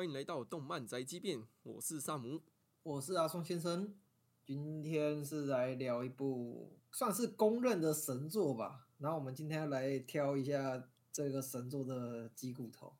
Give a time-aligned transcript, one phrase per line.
[0.00, 2.40] 欢迎来到动漫宅急便，我是萨姆。
[2.82, 3.94] 我是阿松先生，
[4.42, 8.86] 今天是来聊一部算是公认的神作吧。
[8.96, 12.94] 然后我们今天要来挑一下这个神作的鸡骨头，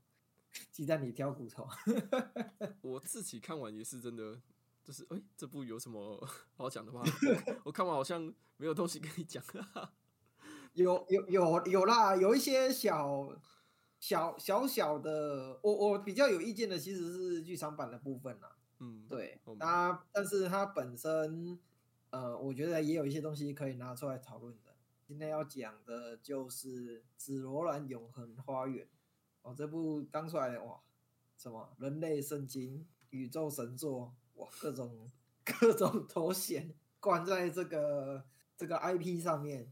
[0.70, 1.66] 鸡蛋里挑骨头。
[2.82, 4.38] 我自己看完也是真的，
[4.84, 6.22] 就是哎、这部有什么
[6.58, 7.02] 好讲的吗？
[7.64, 9.42] 我看完好像没有东西跟你讲。
[10.74, 13.26] 有有有有啦，有一些小
[14.00, 18.56] 小小小的，我我比较有意见的其实是剧场版的部分啦。
[18.78, 21.60] 嗯，对它但是它本身，
[22.08, 24.74] 呃，我觉得也有一些东西可以拿出来讨论的。
[25.06, 28.86] 今天要讲的就是《紫罗兰永恒花园》
[29.42, 30.80] 哦，这部刚出来哇，
[31.36, 35.10] 什么人类圣经、宇宙神作，哇，各种
[35.44, 38.24] 各种头衔冠在这个
[38.56, 39.70] 这个 IP 上面。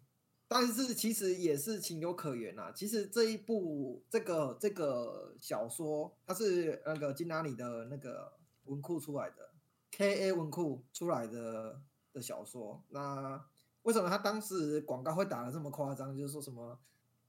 [0.51, 2.73] 但是其实也是情有可原啦。
[2.75, 8.33] 其实这一部这个这个小说，它是那个金拉里的那个
[8.65, 9.51] 文库出来的
[9.91, 11.83] ，K A 文库出来的
[12.15, 12.83] 的小说。
[12.89, 13.45] 那
[13.83, 16.17] 为什么他当时广告会打的这么夸张？
[16.17, 16.79] 就是说什么，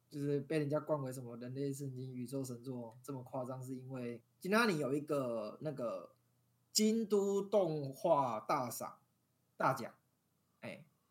[0.10, 6.12] 就是被人家冠为什么人类圣经、宇宙神作这么夸张，是因为金拉里有一个那个
[6.72, 8.98] 京都动画大赏
[9.58, 9.94] 大奖，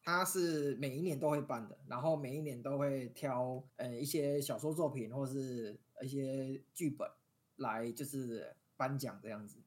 [0.08, 7.06] 它是每一年都会办的，然后每一年都会挑呃一些小说作品或是一些剧本
[7.56, 9.58] 来就是颁奖这样子。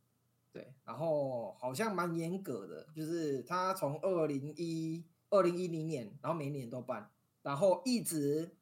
[0.52, 7.12] 对，然后好像蛮严格的，就是他从二零一二零一零年，然后每一年都办，
[7.44, 8.56] 然后一直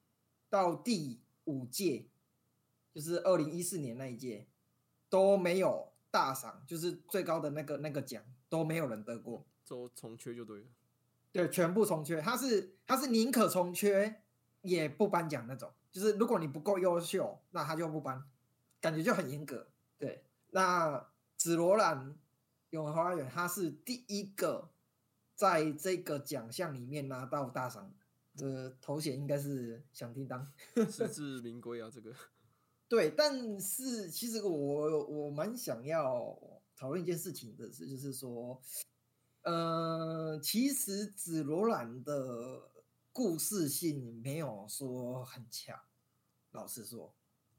[0.50, 2.07] 到第五届，
[2.94, 4.47] 就是二零一四年那一届
[5.09, 9.45] 都没有大赏，就是最高的那个那个奖都没有人得过。
[9.66, 10.66] 都重缺就对了。
[11.31, 14.23] 对，全部重缺，他是他是宁可重缺
[14.61, 18.23] 也不颁奖那种，就是如果你不够优秀，那他就不颁，
[18.81, 19.67] 感觉就很严格。
[20.00, 21.07] 对，那
[21.38, 22.18] 紫罗兰
[22.72, 24.72] 永恒花园，他是第一个
[25.35, 27.94] 在这个奖项里面拿到大赏
[28.35, 30.51] 的头衔，应该是响叮当。
[30.89, 32.12] 实至名归啊，这个。
[32.89, 36.35] 对，但是其实我我蛮想要
[36.75, 38.59] 讨论一件事情的是，就是说。
[39.44, 42.69] 呃，其实紫罗兰的
[43.13, 45.79] 故事性没有说很强，
[46.51, 47.13] 老实说，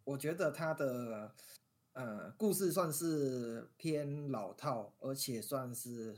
[0.05, 1.35] 我觉得它的
[1.95, 6.15] 呃故事算是偏老套，而且算是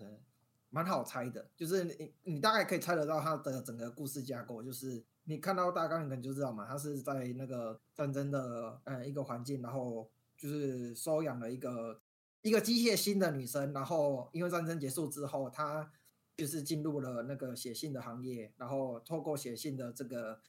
[0.68, 1.48] 蛮好猜的。
[1.56, 12.02] 就是你你大概可以猜得到它的整个故事架构，就是你看到大纲，你可能就知道嘛，它是在那个战争的呃一个环境，然后就是收养了一个。
[12.42, 15.90] 一个机械心的女生，然后因为战争结束之后，她
[16.36, 20.40] 就是进入了那个写信的行业，然后透过写信的这个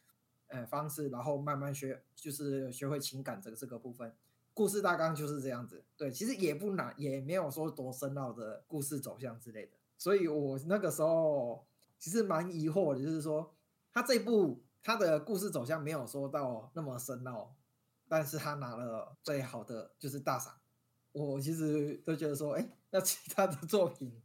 [0.48, 4.16] 呃方式，然后慢慢学，就是学会情感这个这个部分。
[4.56, 9.72] 故事大纲就是这样子，对，其实也不难，也没有说多深奥的故事走向之类的。
[9.98, 11.66] 所以我那个时候
[11.98, 13.54] 其实蛮疑惑的，就是说
[13.92, 17.56] 他这部他的故事走向没有说到那么深奥，
[18.08, 20.54] 但是他拿了最好的就是大赏。
[21.13, 24.22] 我其实都觉得说，哎，那其他的作品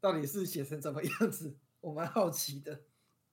[0.00, 1.56] 到底是写成怎么样子？
[1.80, 2.82] 我蛮好奇的。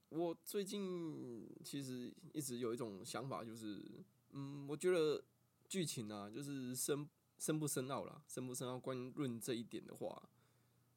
[0.09, 3.83] 我最近其实一直有一种想法，就是，
[4.29, 5.23] 嗯，我觉得
[5.67, 7.09] 剧情啊，就是深
[7.39, 8.79] 深不深奥啦，深不深奥。
[8.79, 10.29] 关论这一点的话，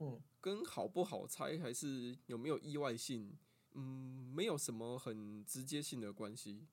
[0.01, 3.35] 嗯，跟好不好猜还是有没有意外性，
[3.73, 6.67] 嗯，没有什么很直接性的关系。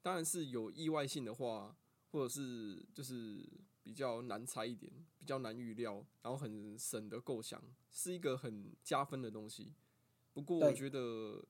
[0.00, 1.76] 当然是有意外性的话，
[2.12, 3.44] 或者是就是。
[3.82, 9.74] 比较难猜一点，比较难预料，然后很省的构想，是一个很加分的东西。
[10.32, 11.44] 不过我觉得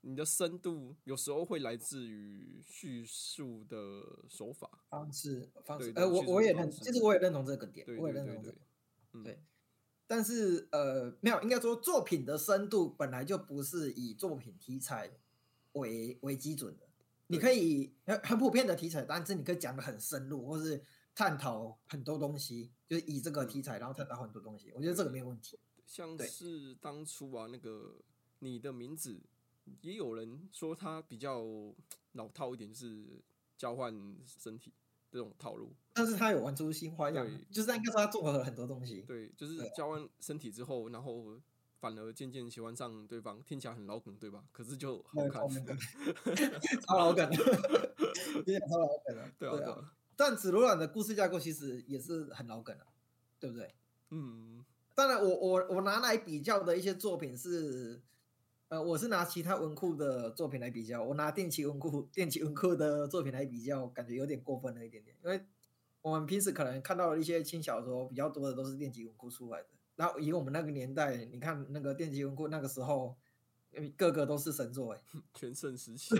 [0.00, 5.92] 你的深度有时候会来自于叙述的手法方式方式。
[5.92, 8.58] 对呃，我我也认，其实我也认同这个点，对我也认同这个。
[9.12, 9.40] 嗯，对。
[10.06, 15.10] 但是呃，没有，应该说作品的深度本来就不是以作品题材
[15.72, 16.88] 为为基准的。
[17.28, 20.84] 你可以很很普遍的题材，但是你可以讲的很深入，或是。
[21.14, 25.58] 探讨很多东西，就是以这个题材，然后探讨很多东西，我觉得这个没有问题。
[25.86, 27.96] 像是当初啊，那个
[28.38, 29.20] 你的名字，
[29.80, 31.44] 也有人说他比较
[32.12, 33.22] 老套一点，就是
[33.58, 33.92] 交换
[34.24, 34.72] 身体
[35.10, 35.74] 这种套路。
[35.92, 39.02] 但是他有玩出新花样，就是应该说他综合了很多东西。
[39.02, 41.38] 对，就是交换身体之后，然后
[41.80, 44.44] 反而渐渐喜欢上对方，听起来很老梗，对吧？
[44.52, 45.76] 可是就好看，
[46.86, 52.84] 超老梗，听起来超老梗了， 对啊，但紫罗兰的故事架构其实也是很老梗的，
[53.38, 53.74] 对不对？
[54.10, 54.62] 嗯，
[54.94, 58.02] 当然我，我我我拿来比较的一些作品是，
[58.68, 65.42] 呃，我是拿其他文库的作品来比较，我拿电器文库电器文库的作品来比较，感觉有点过分了一点点，因为
[66.02, 69.68] 我们平时可能看到的一些轻小说比较多的都是电击文库出来的。
[69.96, 73.16] 然后以我们那个年代，你看那个电击文库那个时候，
[73.96, 75.00] 个个都是神作哎，
[75.32, 76.14] 全盛时期。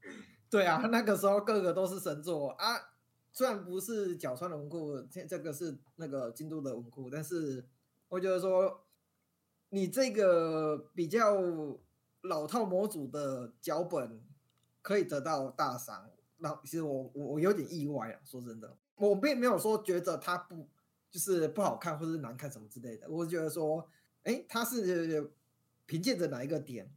[0.50, 2.90] 对啊，那个时候个个都是神作啊。
[3.36, 7.62] 虽然不是角川的文库，这这个是那个京都的文库，但是
[8.08, 8.86] 我觉得说，
[9.68, 11.36] 你这个比较
[12.22, 14.22] 老套模组的脚本
[14.80, 18.18] 可以得到大赏，那其实我我我有点意外啊。
[18.24, 20.66] 说真的，我并没有说觉得它不
[21.10, 23.86] 就是不好看或者是难看什么之类的，我觉得说，
[24.22, 25.30] 哎，它是
[25.84, 26.90] 凭借着哪一个点？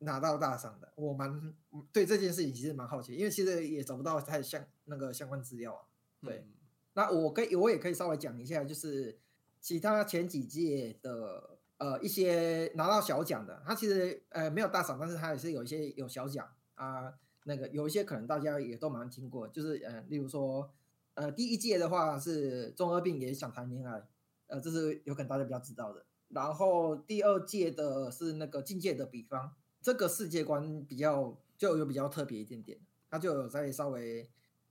[0.00, 1.54] 拿到大赏的，我蛮
[1.92, 5.80] 对这件事情其实蛮好奇，因为其实也找不到太相那个相关资料啊。
[6.20, 6.46] 对，
[6.92, 9.18] 那我可以我也可以稍微讲一下，就是
[9.60, 17.14] 其他前几届的呃一些拿到小奖的，他其实呃没有大赏，但是他也是有一些有小奖啊。
[17.46, 20.70] 那个有一些可能大家也都蛮听过，就是呃例如说
[21.14, 24.02] 呃第一届的话是中二病也想谈恋爱，
[24.48, 26.04] 呃这是有可能大家比较知道的。
[26.28, 29.54] 然后第二届的是那个境界的比方。
[29.84, 32.78] 这个世界观比较就有比较特别一点点，
[33.10, 34.26] 它就有在稍微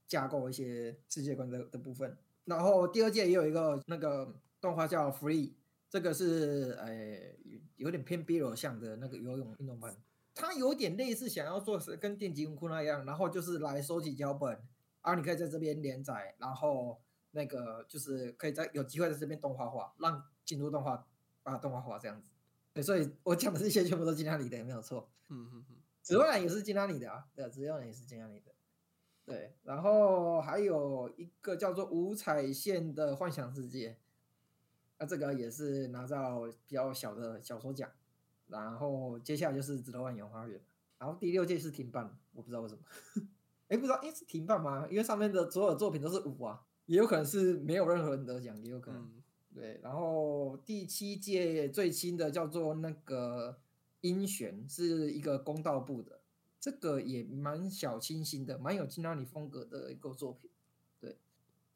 [0.08, 2.16] 架构一些世界观的的部分。
[2.46, 5.50] 然后第二届也有一个那个动画叫《Free》，
[5.88, 7.16] 这个是呃
[7.76, 9.94] 有点偏 B 罗像的那个游泳运动番，
[10.34, 14.60] 它有点类似想要做是跟电击文库那样，然后就是来收集脚本，
[15.02, 17.00] 啊你可以在这边连载，然后
[17.30, 21.06] 那个就是可以在有机会在这边动画化，让进入动画
[21.44, 22.32] 把动画化这样子。
[22.74, 25.08] 对，所以我讲的这些全部都是金拉里的，没有错。
[25.28, 28.52] 嗯嗯嗯，紫罗兰也是金拉里的啊，对，紫罗兰也是金拉里的。
[29.24, 33.96] 对，然后还有一个叫做五彩线的幻想世界，
[34.98, 37.88] 那这个也是拿到比较小的小说奖。
[38.48, 40.60] 然后接下来就是紫罗兰永花园，
[40.98, 42.82] 然后第六届是停办，我不知道为什么。
[43.68, 44.86] 哎，不知道，哎是停办吗？
[44.90, 49.10] 因为上面的所有作品都是五啊，也有可能是没有任何人得奖，也有可能。
[49.54, 53.56] 对，然后第七届最新的叫做那个
[54.00, 56.20] 音弦，是一个公道部的，
[56.58, 60.50] 这个也蛮小清新的，蛮有金拉里风格的一个作品。
[61.00, 61.16] 对，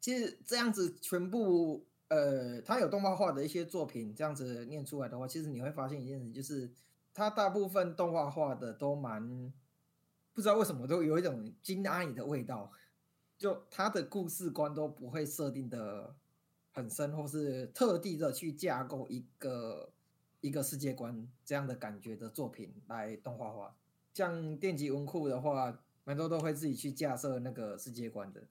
[0.01, 6.69] 其实这样子全部，呃，他有动画化的一些作品，这样子念出来的话，其实你会发现一件事，就是
[7.13, 9.53] 他大部分动画化的都蛮，
[10.33, 12.73] 不知道为什么都有一种金阿里的味道，
[13.37, 16.17] 就他的故事观都不会设定的。
[16.79, 19.91] 很深，或是特地的去架构一个
[20.39, 23.75] 一个世界观这样的感觉的作品来动画化。
[24.13, 28.41] 像电极文库的话，蛮多都会自己去架设那个世界观的。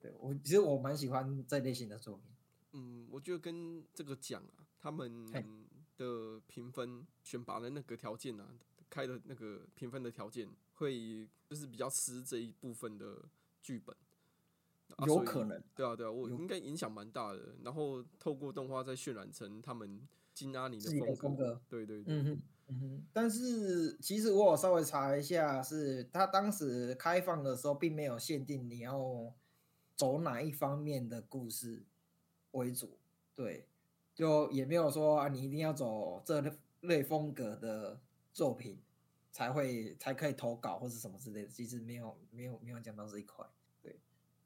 [0.00, 2.24] 对我其实我蛮喜欢这类型的作品。
[2.72, 5.26] 嗯，我觉得跟这个奖啊，他们
[5.96, 8.48] 的评分选拔的那个条件啊，
[8.90, 13.28] 开的那个评分的条件，会就是比较吃这一部分的
[13.62, 13.94] 剧本。
[15.06, 17.56] 有可能，对啊，对啊，我应该影响蛮大的。
[17.62, 20.00] 然后透过动画再渲染成他们
[20.32, 22.14] 金阿尼的风格，对对对。
[22.14, 23.04] 嗯哼，嗯哼。
[23.12, 29.32] 但是其实我有稍微查一下，是他当时开放的时候，并没有限定你要
[29.96, 31.84] 走哪一方面的故事
[32.52, 32.96] 为主，
[33.34, 33.66] 对，
[34.14, 36.40] 就也没有说啊，你一定要走这
[36.82, 37.98] 类风格的
[38.32, 38.78] 作品
[39.32, 41.48] 才会才可以投稿或者什么之类的。
[41.48, 43.44] 其实没有，没有，没有讲到这一块。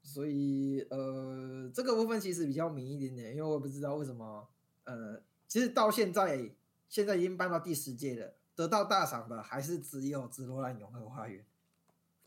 [0.01, 4.47] 所以，呃，这个部分其实比较迷一点点，因为我也不知道为什么，
[4.85, 6.51] 呃，其实到现在，
[6.87, 11.45] 现在已经搬到第十届了，得到大赏的还是只有《紫罗兰永恒花园》。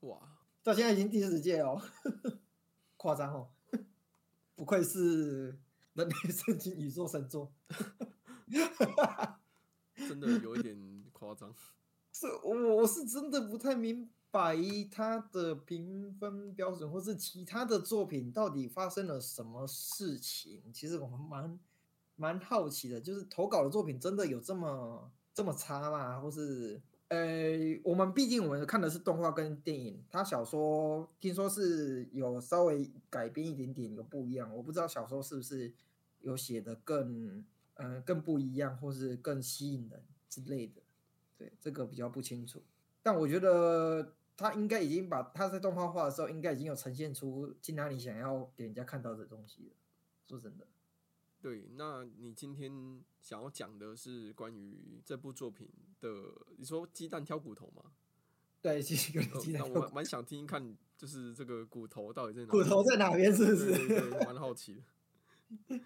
[0.06, 1.80] 哇，到现在已经第十届哦，
[2.96, 3.48] 夸张哦，
[4.54, 5.58] 不愧是
[5.94, 7.52] 人类圣经宇宙神作，
[9.96, 11.52] 真的有一点夸张。
[12.12, 14.08] 是，我我是真的不太明。
[14.32, 20.62] 百一他的评分标准，或是其他的作品到底发生了什么事情？
[20.72, 21.60] 其实我们蛮
[22.16, 26.18] 蛮好奇的，就是投稿的作品真的有这么这么差吗？
[26.18, 27.18] 或是呃，
[27.84, 34.50] 我们毕竟我们看的是动画跟电影，他小说听说是有稍微改编一点点，有不一样。
[34.56, 35.70] 我不知道小说是不是
[36.22, 40.80] 有写的更嗯更不一样，或是更吸引人之类的。
[41.36, 42.62] 对，这个比较不清楚。
[43.02, 44.14] 但我觉得。
[44.36, 49.76] 他应该已经把他在动画化的时候，应该已经有呈现出金哪里想要给人家看到的东西了。
[50.26, 50.66] 说真的，
[51.40, 55.68] 对，那你今天想要讲的是关于这部作品
[56.00, 56.08] 的？
[56.56, 57.92] 你说鸡蛋挑骨头吗？
[58.60, 59.70] 对，鸡鸡蛋。
[59.70, 62.48] 我蛮想听看，就是这个骨头到底在哪？
[62.48, 63.34] 骨头在哪边？
[63.34, 64.10] 是不是？
[64.24, 65.80] 蛮好奇的。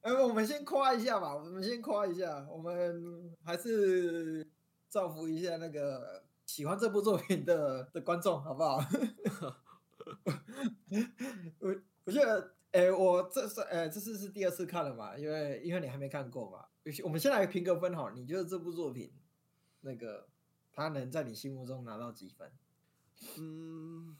[0.00, 4.46] 哎，我们先夸一下吧，我们先夸一下，我们还是
[4.88, 6.24] 造福一下那个。
[6.56, 8.78] 喜欢这部作品的的观众，好不好？
[11.60, 16.64] 我我觉得，哎，我这是呃，这次是第二次看了嘛，因为因为你还没看过嘛。
[17.04, 19.12] 我们先来评个分哈，你觉得这部作品
[19.82, 20.28] 那个
[20.72, 22.50] 他能在你心目中拿到几分？
[23.36, 24.16] 嗯，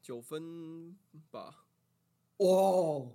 [0.00, 0.96] 九分
[1.30, 1.66] 吧。
[2.38, 3.10] 哇，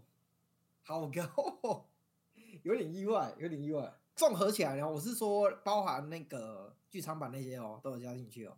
[0.83, 1.88] 好高，
[2.62, 4.00] 有点意外，有点意外。
[4.15, 8.58] 综合起来呢，我是说包含那个剧场版那些哦，都有加进去哦。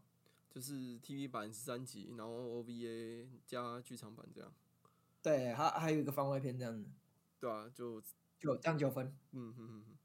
[0.49, 4.51] 就是 TV 版十三集，然后 OVA 加剧场版这样。
[5.21, 6.89] 对，还还有一个番外篇这样子。
[7.39, 8.01] 对啊，就
[8.39, 9.15] 就这样九分。
[9.33, 9.97] 嗯哼哼哼。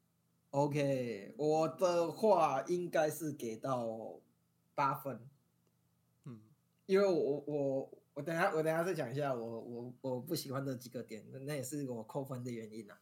[0.50, 4.20] OK，我的话应该是给到
[4.74, 5.26] 八分。
[6.24, 6.42] 嗯，
[6.84, 13.00] 因为我我我等下我等下再讲一下我我我不喜欢的几个点，那也是我扣分的原因啊。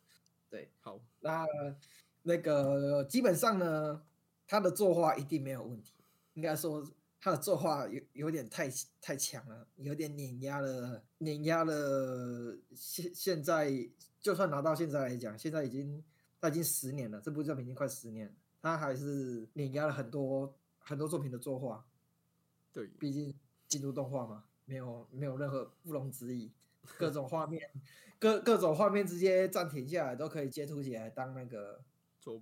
[0.48, 1.44] 对，好，那
[2.22, 4.00] 那个基本上呢，
[4.50, 5.92] 他的作画一定没有问题，
[6.34, 6.84] 应该说。
[7.22, 8.66] 他的作画有有点太
[8.98, 12.58] 太强了，有点碾压了，碾压了。
[12.74, 13.70] 现现在
[14.22, 16.02] 就算拿到现在来讲，现在已经
[16.40, 21.84] 他已经十年了，这部作品已经快十年，他还是碾压了很多很多作品的作画。
[22.72, 23.38] 对，毕竟
[23.68, 26.50] 进入动画嘛，没有没有任何不容置疑，
[26.96, 27.70] 各种画面，
[28.18, 31.84] 各各种画面直接暂停下来都可以截图起来当那个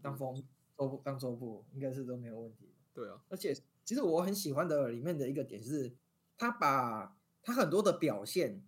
[0.00, 0.40] 当封
[0.78, 2.68] 周部当周部，应该是都没有问题。
[2.94, 3.54] 对啊，而且。
[3.84, 5.90] 其实我很喜欢的里面的一个点是，
[6.36, 8.62] 他把他很多的表现，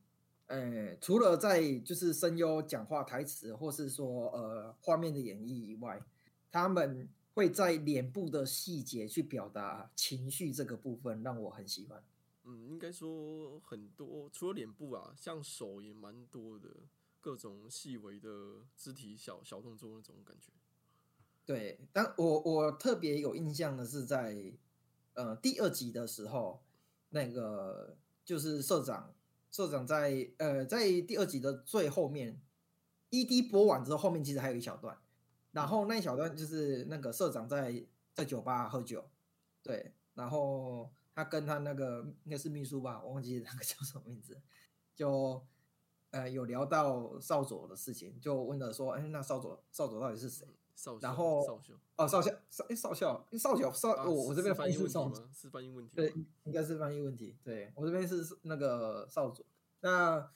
[0.46, 6.02] 呃，除了在就是声优讲话台词，或是说呃画面的演绎以外，
[6.50, 12.02] 他们会在脸部的细节去表达情绪这个部分，让我很喜欢。
[12.44, 16.70] 嗯，应该说很多，除了脸部啊，像手也蛮多的，
[17.20, 20.50] 各种细微的肢体小小动作那种感觉。
[21.44, 24.52] 对，但我我特别有印象的是在。
[25.14, 26.62] 呃，第二集的时候，
[27.10, 29.12] 那个就是社长，
[29.50, 32.40] 社长在呃，在第二集的最后面
[33.10, 34.96] ，ED 播完之后，后面其实还有一小段，
[35.50, 39.10] 然后那一小段就是那个社长在在酒吧喝酒，
[39.62, 44.40] 对，然后他跟他那个应该是秘书吧，我忘记那个 叫什么名字，
[44.94, 45.44] 就
[46.12, 50.46] 呃有聊到少佐的事情，就问了说，哎，那少佐少佐到底是谁？
[51.02, 51.40] 然后
[51.96, 57.36] 哦，少校少哎，少校少校少我我这边翻译是少是翻译问题对，应该是翻译问题。
[57.44, 59.44] 对我这边是那个少佐，
[59.80, 60.30] 那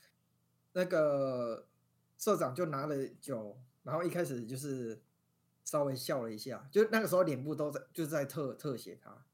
[0.73, 1.67] 那个
[2.19, 5.01] 社长就拿了酒，然后一开始就是
[5.65, 9.25] 稍微笑了一下，就那个时候脸部都在就是在特特写他，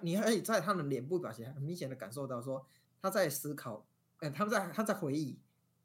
[0.00, 2.66] 你可以在他的脸部表情很明显的感受到说
[3.02, 3.86] 他在思考，
[4.20, 5.38] 哎，他们在他在回忆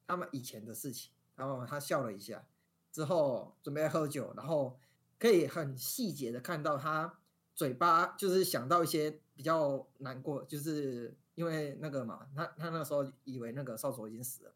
[0.07, 2.45] 他们以前的事情，然后他笑了一下。
[2.91, 4.79] 之后准备喝酒，然后
[5.19, 7.19] 可以很细节的看到他
[7.53, 14.53] 嘴巴就是想到一些比较难过，就是因为那个嘛，他他那时候以为那个少佐已经死了，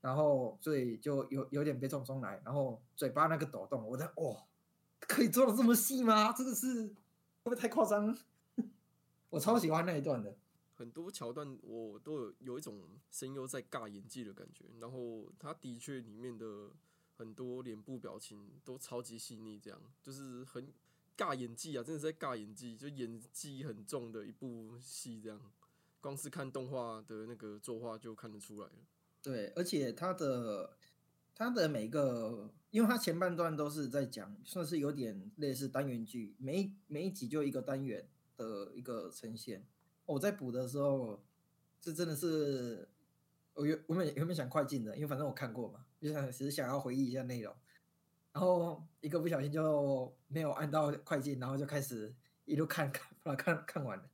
[0.00, 4.44] 然后所以就有有点悲从中来，然后嘴巴那个抖动，我在哇，
[5.00, 6.32] 可以做的这么细吗？
[6.32, 6.94] 真的是会
[7.44, 8.16] 不会太夸张？
[9.30, 10.36] 我超喜欢那一段的，
[10.76, 16.70] 很多桥段我都有有一种声优在尬演技的感觉，然后他的确里面的。
[17.22, 20.72] 很多脸部表情都超级细腻，这样就是很
[21.16, 25.40] 尬演技啊，真的是在尬演技，就演技很重的一部戏，这样
[26.00, 28.72] 光是看动画的那个作画就看得出来了。
[29.22, 30.76] 对，而且他的
[31.32, 39.64] 他的每个，因为他前半段都是在讲，算是有点类似单元剧，每每一集就一个单元的一个呈现。
[40.06, 41.22] 我在补的时候，
[41.80, 42.88] 这真的是
[43.54, 45.86] 我原我原本想快进的，因为反正我看过嘛。
[46.02, 47.54] 就想只是想要回忆一下内容，
[48.32, 52.12] 然后一个不小心就没有按到快进，然后就开始
[52.44, 54.04] 一路看看，把它看看完了。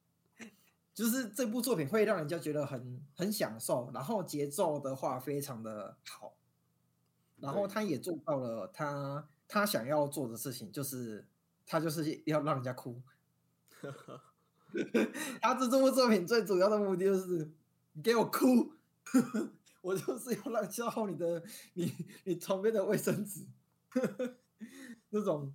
[0.93, 6.35] 就是这部作品会让人家觉得很很享受，然后节奏的话非常的好，
[7.39, 11.27] 然后他也做到了他他想要做的事情，就是
[11.65, 13.01] 他就是要让人家哭。
[15.41, 17.51] 他这这部作品最主要的目的就是
[18.03, 18.73] 给我哭。
[19.89, 21.43] 我就是要让消耗你的
[21.73, 21.91] 你
[22.25, 23.47] 你床边的卫生纸，
[25.09, 25.51] 那种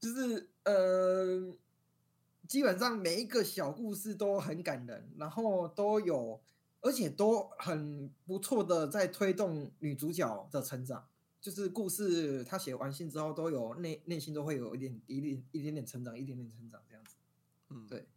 [0.00, 1.54] 就是呃，
[2.48, 6.42] 基本上每一个小故事都很感人，然后都有，
[6.80, 11.06] 而且都很不错的在推动女主角的成长。
[11.42, 17.16] 就是故事她写完信之后，都有内内心都会有一点一点一点点成长，一点点成长这样子。
[17.68, 18.08] 嗯，对，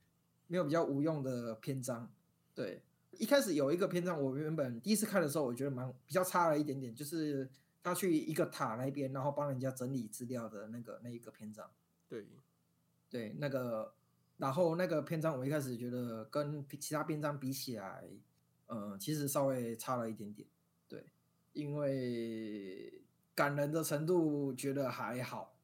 [0.47, 2.09] 没有比较无用的篇章，
[2.55, 2.81] 对。
[3.11, 7.49] 一开始有一个篇章，我原本第一次看的时候，我觉得蛮比较差了一点点，就是
[7.81, 11.69] 他去一个塔那边，然后帮人家整理资料的那个那一个篇章。
[12.07, 12.27] 对，
[13.09, 13.93] 对，那个，
[14.37, 18.03] 然后那个篇章我一开始觉得跟其他篇章比起来，
[18.67, 20.47] 嗯，其实稍微差了一点点。
[20.87, 21.03] 对，
[21.53, 23.01] 因为
[23.33, 25.55] 感人的程度觉得还好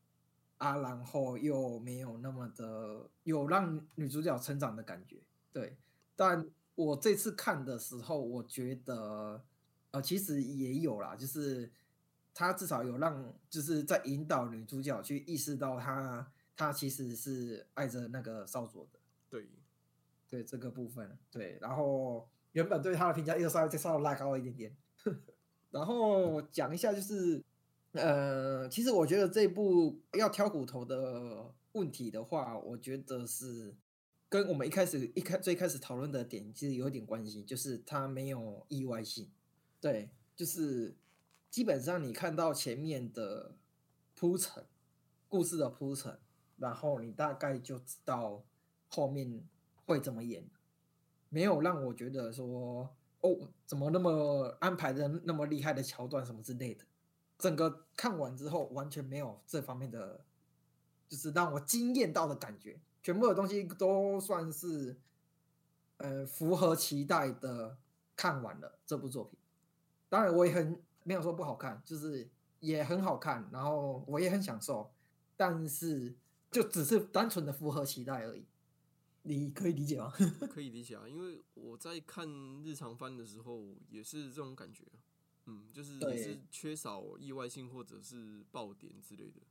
[0.58, 5.18] 啊，然后又没有那么的有让女主角成长的感觉。
[5.52, 5.78] 对，
[6.16, 9.44] 但我这次看的时候，我觉得
[9.92, 11.72] 呃，其实也有啦，就是
[12.34, 19.00] 他至少有让，就是在引导女主角去意识到她她其实是爱着那个少佐的。
[19.30, 19.48] 对，
[20.28, 24.76] 对这个部分，对，然后原本对他的评价又稍微再稍微拉高了一点点，
[25.70, 27.44] 然后讲一下就是，
[27.92, 33.76] 呃，其实我觉得这部要挑骨头的问题的话，我觉得是
[34.34, 39.30] 跟我们一开始一开最开始讨论的点其实有点关系，就是它没有意外性，
[39.80, 40.98] 对，就是
[41.52, 43.56] 基本上你看到前面的
[44.16, 44.66] 铺陈，
[45.30, 46.18] 故事的铺陈，
[46.58, 48.44] 然后你大概就知道
[48.88, 49.44] 后面
[49.86, 50.50] 会怎么演，
[51.30, 52.90] 没有让我觉得说
[53.22, 53.38] 哦，
[53.68, 56.84] 怎么那么安排的那么厉害的桥段什么之类的。
[57.38, 60.26] 整个看完之后，完全没有这方面的，
[61.08, 62.80] 就是让我惊艳到的感觉。
[63.04, 64.96] 全部的东西都算是，
[65.98, 67.78] 呃，符合期待的
[68.16, 69.38] 看完了这部作品。
[70.08, 72.30] 当然，我也很没有说不好看，就是
[72.62, 74.90] 也很好看，然后我也很享受，
[75.36, 76.16] 但是
[76.50, 78.46] 就只是单纯的符合期待而已。
[79.24, 80.14] 你可以理解吗？
[80.50, 82.28] 可以理解啊，因为我在看
[82.64, 85.00] 日常番的时候也是这种感觉啊，
[85.46, 89.42] 嗯，就是也是缺少意外性或者是爆点之类的。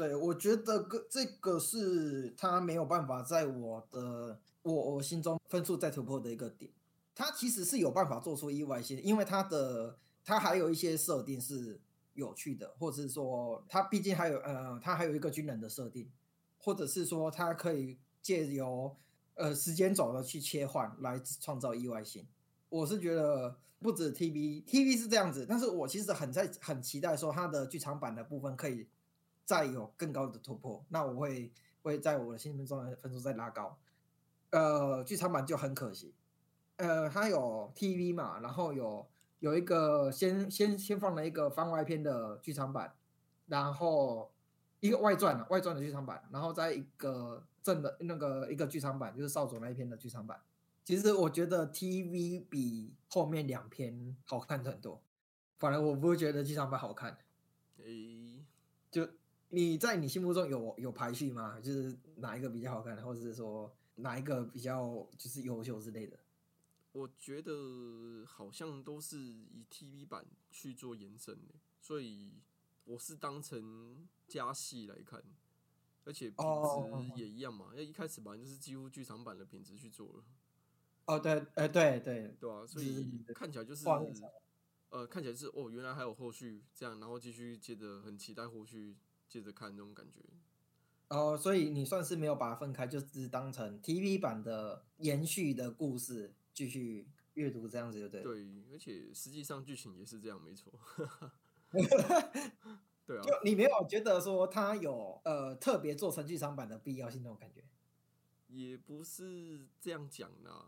[0.00, 6.70] 对，我觉得个这个是他没有办法在我的我我心中分数再突破的一个点。
[7.14, 11.78] 他其实是有办法做出意外性，因为他的他还有一些设定是
[12.14, 16.10] 有趣的，或者是说他毕竟还有呃，他还有一个军人的设定，
[16.56, 18.96] 或者是说他可以借由
[19.34, 22.26] 呃时间轴的去切换来创造意外性。
[22.70, 28.88] 我是觉得不止 TV，TV 是这样子，但是我其实很在很期待说它的剧场版的部分可以
[29.50, 31.50] 再有更高的突破，那我会
[31.82, 33.76] 会在我的心目中的分数再拉高。
[34.50, 36.14] 呃，剧场版就很可惜，
[36.76, 39.04] 呃，它有 TV 嘛，然后有
[39.40, 42.94] 有一个先先先放了一个番外篇的剧场版，
[43.48, 44.30] 然后
[44.78, 50.40] 一个外传的外传的剧场版，然后再一个正的那个一个剧场版，就是少佐那一篇的剧场版。
[50.84, 55.02] 其实我觉得 TV 比后面两篇好看很多，
[55.58, 57.18] 反而我不会觉得剧场版好看。
[57.78, 58.44] 诶、
[58.92, 59.08] 就
[59.50, 61.60] 你在你心目中有有排序吗？
[61.60, 66.18] 就是哪一个比较好看，或者是说哪一个比较就是优秀之类的？
[66.92, 72.32] 我觉得好像都是以 TV 版去做延伸的，所以
[72.84, 75.22] 我是当成加戏来看，
[76.04, 80.24] 而且品哦质也一样嘛，因为一开始本来就是几乎剧场版的品质去做了，
[81.06, 83.86] 哦，对，呃，对对，对啊，所以看起来就是
[84.90, 88.96] 呃，看起来是哦，原来还有后续这样，然后继续接着很期待后续
[89.30, 90.20] 接着看那种感觉。
[91.08, 98.24] 哦，所以你算是没有把它分开，就只是当成 TV 版的延续的故事继续阅读这样子，就对了。
[98.24, 100.72] 对，而且实际上剧情也是这样，没错。
[103.06, 107.64] 对啊，就你没有觉得说它有呃特别做成剧场版的必要性那种感觉？
[108.48, 110.66] 也不是这样讲啦，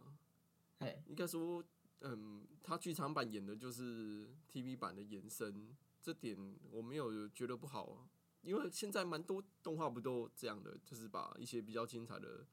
[0.78, 1.64] 嘿，应该说，
[2.00, 6.36] 嗯，他剧场版演的就是 TV 版的延伸，这点
[6.70, 8.06] 我没有觉得不好啊，
[8.42, 12.44] 因为现在蛮多动画不都这样的，就是把一些比较精彩的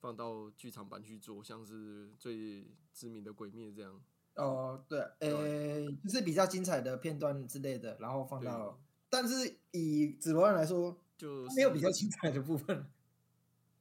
[0.00, 4.00] 放到剧场版去做，像是最知名的《鬼灭》这样。
[4.34, 12.90] 哦，对，呃，就是比较精彩的片段之类的，然后放到，但是以紫罗兰来说，就它没有比较精彩的部分。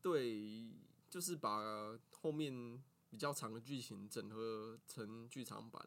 [0.02, 0.70] 对，
[1.10, 2.54] 就是把后面
[3.10, 5.84] 比较长的剧情整合成剧场版，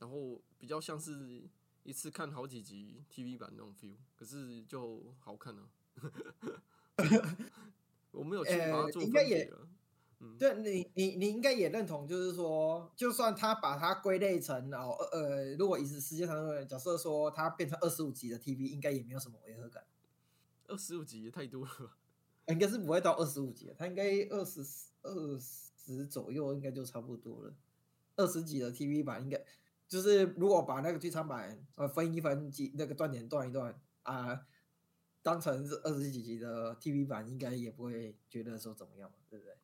[0.00, 1.48] 然后比较像是
[1.82, 5.68] 一次看好几集 TV 版那种 feel，可是就好看啊。
[8.12, 9.68] 我没有去把它做分呃应该也别了，
[10.20, 19.84] 嗯，对你，你你应该也认同，就是说，就算他把它归类成哦，呃呃，如果以时间长的假设说它变成二十五集的 TV，应该也没有什么违和感，
[20.68, 21.96] 二十五集也太多了吧？
[22.48, 24.60] 应该是不会到二十五集的，它应该二十
[25.02, 27.54] 二十左右，应该就差不多了。
[28.16, 29.42] 二十集的 TV 版应该
[29.92, 34.46] 就是如果把那个剧场版呃分一分几那个断点断一断啊、
[35.20, 39.54] 当成是二十几集的 TV 版，应该也不会觉得说怎么样嘛，对不对？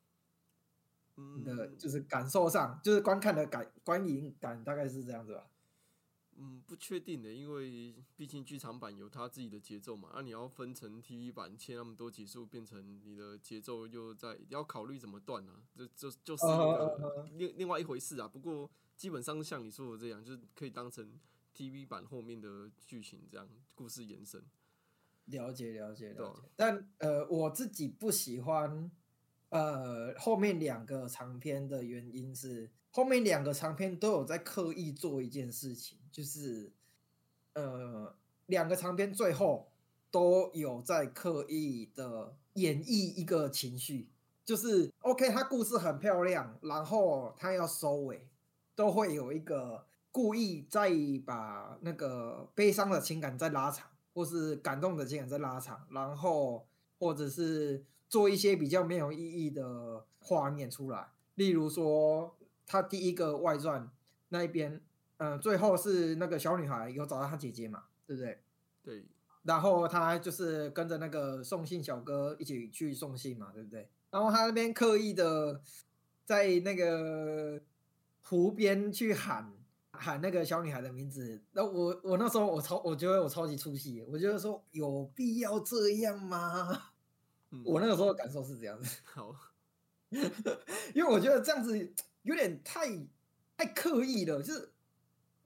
[1.16, 5.48] 嗯的嗯，就是感受上，就是观看的感观影感大概是这样子吧。
[6.36, 18.28] 嗯，不确定的，因为毕竟剧场版有它自己的节奏嘛，那、你要分成 TV 版切那么多集数，变成你的节奏又在要考虑怎么断啊，这就就是一呃个另另外一回事啊。
[18.28, 21.18] 不过基本上像你说的这样，就是可以当成
[21.56, 24.44] TV 版后面的剧情这样故事延伸。
[25.26, 28.90] 了解了解了解，但呃，我自己不喜欢
[29.50, 36.72] 呃后面两个长篇的原因是，后面两个长篇都有在刻意做一件事情，就是
[37.52, 39.70] 呃两个长篇最后
[40.10, 44.08] 都有在刻意的演绎一个情绪，
[44.46, 48.26] 就是 OK，它故事很漂亮，然后它要收尾，
[48.78, 50.88] 都会有一个故意再
[51.26, 53.88] 把那个悲伤的情感再拉长。
[54.14, 56.66] 或是感动的情感在拉长，然后
[56.98, 62.36] 或者是做一些比较没有意义的画面出来，例如说
[62.66, 63.88] 他第一个外传
[64.30, 64.80] 那一边，
[65.18, 68.40] 嗯、最后是那个小女孩有找到她姐姐嘛，对不对？
[68.82, 69.04] 对，
[69.44, 73.88] 然后他就是跟着那个送信小哥一起去送信嘛，对不对？
[74.10, 75.60] 然后他那边刻意的
[76.24, 77.60] 在那个
[78.28, 79.50] 湖边去喊
[79.90, 86.90] 喊那个小女孩的名字，那我我那时候我超我觉得我超级出戏，我觉得说有必要这样吗？
[87.50, 89.34] 嗯，我那个时候的感受是这样子， 好，
[90.94, 92.86] 因为我觉得这样子有点太
[93.56, 94.70] 太刻意了，就是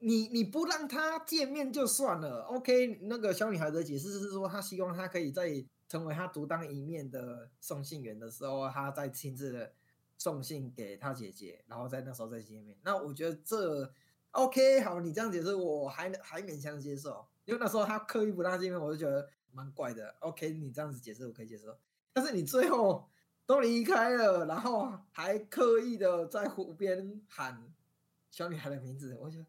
[0.01, 9.73] 你你不让他见面就算了，OK，那个小女孩的解释是说，她希望她可以在成为她独当一面的送信员的时候，她再亲自的
[10.23, 12.79] 送信给他姐姐，然后在那时候再见面。
[12.85, 13.93] 那我觉得这
[14.31, 20.15] OK，好，你这样解释我还还勉强接受，因为那时候他刻意不让见面，我就觉得蛮怪的。
[20.21, 21.77] OK，你这样子解释我可以接受，
[22.13, 23.11] 但是你最后
[23.47, 27.75] 都离开了，然后还刻意的在湖边喊
[28.31, 29.47] 小女孩的名字，我觉得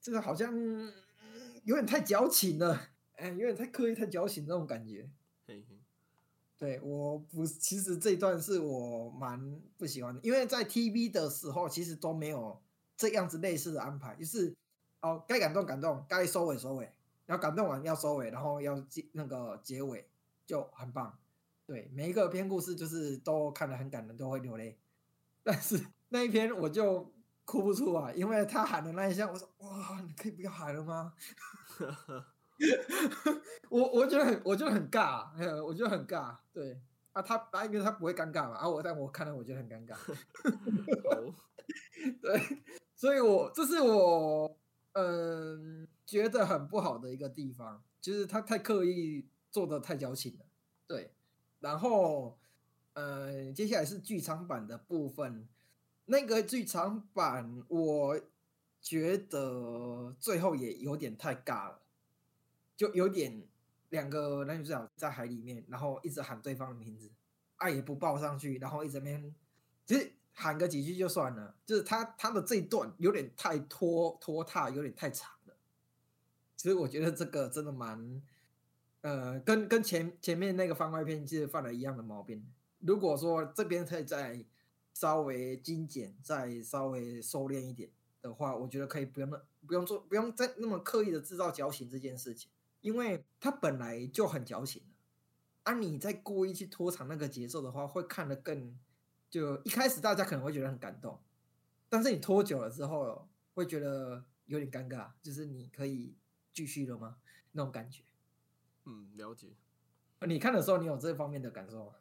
[0.00, 0.50] 这个好像
[1.64, 5.10] 有点太矫情了，哎，有点太刻意、太矫情那种感觉。
[5.46, 5.78] 嘿嘿，
[6.60, 12.60] 对，我不，其实这一段是我蛮不喜欢的，因为在 TV 的时候其实都没有
[12.98, 14.54] 这样子类似的安排，就是
[15.00, 16.92] 哦，该感动感动，该收尾收尾，
[17.24, 20.06] 然后感动完要收尾，然后要结那个结尾
[20.44, 21.18] 就很棒。
[21.64, 24.78] 对，每一个篇故事就是都看得很感人，都会流泪，
[25.42, 27.10] 但是那一篇我就
[27.46, 31.14] 哭不出来，因为他喊的那一下，我说哇，你可以不要喊了吗？
[33.70, 36.80] 我我觉得很，我觉得很尬，呃，我觉得很尬，对
[37.12, 41.34] 啊，他啊，因为他不会尴尬嘛，啊，我但我看了我觉得很尴尬， 好，
[42.20, 42.58] 对，
[42.94, 44.56] 所以我这是我
[44.92, 50.44] 嗯觉得很不好的一个地方，就是他太刻意做的太矫情了，
[50.86, 51.12] 对，
[51.60, 52.38] 然后
[52.94, 55.48] 呃，接下来是剧场版的部分，
[56.06, 58.20] 那个剧场版我
[58.80, 61.80] 觉得最后也有点太尬了。
[62.80, 63.46] 就有点
[63.90, 67.10] 两个男女主角在海里面，然后一直喊对方的名字，
[67.56, 69.34] 爱也不报上去，然后一直在那边，
[69.84, 75.54] 其实喊个几句就算了，就是他他的这一段有点太拖拖沓，有点太长了。
[76.56, 78.22] 其实我觉得这个真的蛮，
[79.02, 82.42] 呃，跟跟前前面那个番外篇其实犯了一样的毛病。
[82.78, 84.42] 如果说这边可以再
[84.94, 87.90] 稍微精简，再稍微收敛一点
[88.22, 92.50] 的话，我觉得可以不用那不用做，不用再那么刻意的制造矫情这件事情。
[92.80, 94.88] 因为他本来就很矫情了，
[95.64, 98.78] 啊，你再故意去拖长那个节奏的话，会看得更
[99.28, 101.20] 就一开始大家可能会觉得很感动，
[101.88, 106.16] 但是你拖久了之后，会觉得有点尴尬，就是你可以
[106.52, 107.18] 继续了吗？
[107.52, 108.02] 那种感觉。
[108.86, 109.48] 嗯，了解，
[110.26, 111.94] 你看的时候，你有这方面的感受吗？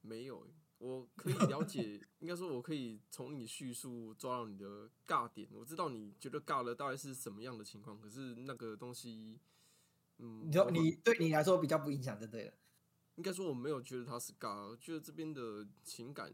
[0.00, 9.40] 没有欸，我可以了解，应该说我可以从你叙述抓到你的尬点，我知道你觉得尬了大概是什么样的情况，可是那个东西，
[10.18, 12.52] 嗯，你说我你对你来说比较不影响就对了。
[13.16, 16.32] 应该说我没有觉得他是尬，我觉得这边的情感，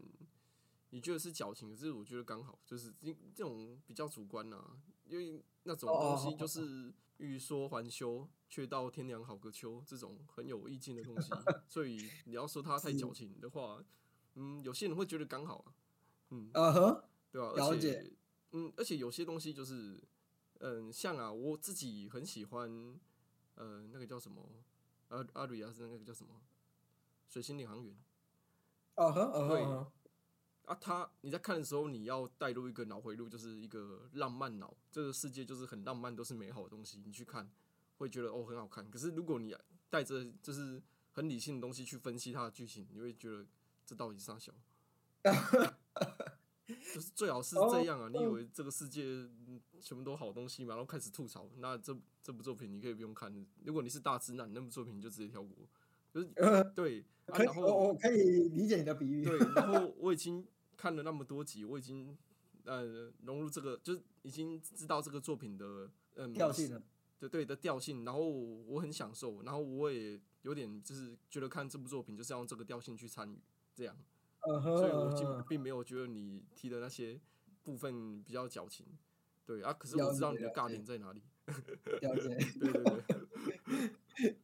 [0.91, 11.31] 你觉得是矫情，可是我觉得刚好就是这这种比较主观呐、因为那种东西就是欲说还休，却道天凉好个秋这种很有意境的东西，
[11.67, 13.83] 所以你要说他太矫情的话，
[14.35, 15.73] 嗯，有些人会觉得刚好啊，
[16.29, 18.11] 嗯，啊呵，对吧、而且，
[18.51, 19.99] 嗯，而且有些东西就是，
[20.59, 22.69] 嗯，像啊，我自己很喜欢，
[23.55, 24.41] 呃，那个叫什么，
[25.09, 26.29] 阿阿瑞亚是那个叫什么，
[27.27, 27.95] 水星领航员
[28.95, 29.91] 呃呵，呃呵对呃呵，
[30.65, 37.49] 啊，他你在看的时候，你要带入一个脑回路，就是一个浪漫脑，这个世界就是很浪漫，都是美好的东西，你去看
[37.97, 38.89] 会觉得哦很好看。
[38.89, 39.55] 可是如果你
[39.89, 43.45] 带着就是很理性的东西去分析它的剧情，你会觉得
[43.85, 44.51] 这到底是啥小？
[46.95, 48.07] 就是最好是这样啊！
[48.07, 50.75] 你以为这个世界嗯全部都好东西嘛？
[50.75, 53.45] 然后开始吐槽，那这这部作品你可以不用看。
[53.65, 55.53] 如果你是大直男，那部作品你就直接跳过。
[56.13, 59.25] 就是呃，对，啊、然后我我可以理解你的比喻。
[59.25, 62.17] 对， 然后我已经看了那么多集，我已经
[62.63, 66.81] 呃融入这个，就是已经知道这个作品的嗯调性了。
[67.19, 73.37] 对对的调性，然后我很享受，然后我也有点就是觉得看这部作品就是要用这个调性去参与，
[73.73, 73.97] 这样，
[74.47, 77.19] 嗯所以我基本并没有觉得你提的那些
[77.63, 78.85] 部分比较矫情，
[79.45, 81.21] 对啊，可是我知道你的尬点在哪里，
[82.01, 82.37] 了解。
[82.59, 82.83] 对对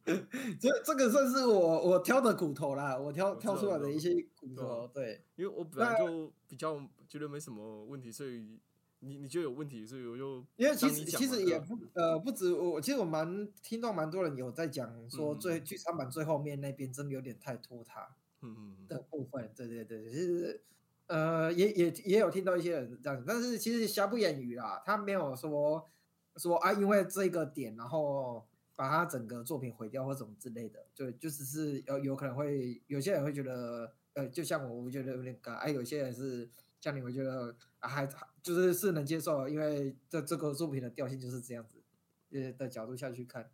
[0.04, 0.26] 对，
[0.60, 4.86] 这这个算是我我挑的骨头啦，我挑我挑出来的一些骨头。
[4.92, 5.64] 对，因为我。
[5.64, 8.58] 本来就比较觉得没什么问题，所以
[9.00, 19.50] 你你觉得有问题，所以我就因为其实其实也不呃不止我，其实我蛮听到蛮多人有在讲说最嗯剧场版最后面那边真的有点太拖沓嗯的部分。
[19.56, 20.60] 对对对，其实
[21.06, 25.90] 呃也也也有听到一些人这样，但是其实瑕不掩瑜啦，他没有说
[26.36, 28.46] 说啊因为这个点然后。
[28.74, 36.48] 把他整个作品毁掉或什么之类的，对，就只是有有可能会有些人会觉得，呃，就像我，我觉得有点尬，哎，有些人是
[36.80, 38.08] 像你会觉得啊，还
[38.42, 41.82] 就是是能接受，因为这这个作品的调性就是这样子，
[42.30, 43.50] 呃的角度下去看，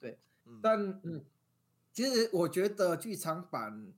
[0.00, 1.24] 对，嗯但嗯，
[1.92, 3.92] 其实我觉得剧场版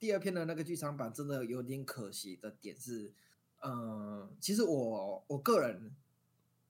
[0.00, 3.12] 第二篇的那个剧场版真的有点可惜的点是，
[3.60, 5.94] 嗯，其实我我个人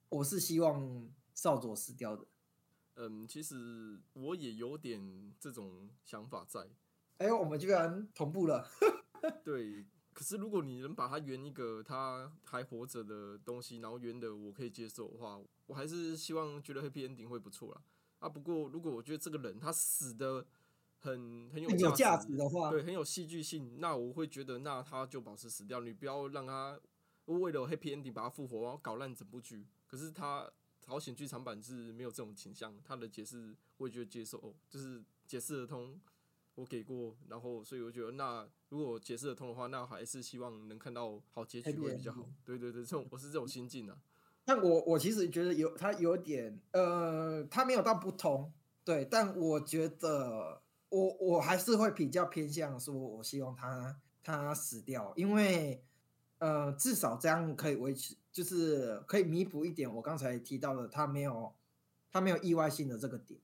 [0.09, 2.27] 我是希望少佐死掉的。
[2.97, 6.69] 嗯，其实我也有点这种想法在，
[7.19, 8.69] 哎，我们居然同步了。
[9.45, 9.87] 对。
[10.13, 17.81] 可是如果你能把它圆一个他还活着的东西，然后圆的我可以接受的话，我还是希望觉得 happy ending 会不错啦。
[18.19, 20.45] 啊，不过如果我觉得这个人他死的
[21.01, 26.79] 很很有价值值的话，对，很有戏剧性，那我会觉得那他就保持死掉，你不要让他
[27.27, 29.67] 为了 happy ending 把他复活，然后搞烂整部剧。
[29.87, 30.49] 可是他
[30.81, 36.01] 朝鲜剧场版是没有这种倾向，他的解释我也觉得接受，哦就是解释得通，
[36.55, 42.29] 我给过，然后所以我觉得那如果解释得通的话，那还是希望能看到好结局会比较好。
[42.45, 43.97] 对对对，这种我是这种心境啊。
[44.45, 48.53] 但我我其实觉得有他有点呃，他没有到不同，
[48.85, 50.60] 对，但我觉得
[50.91, 55.83] 我我还是会比较偏向说，我希望他他死掉，因为
[56.39, 61.53] 呃，至少这样可以维持，就是可以弥补一点我刚才提到的他没有
[62.11, 63.41] 他没有意外性的这个点。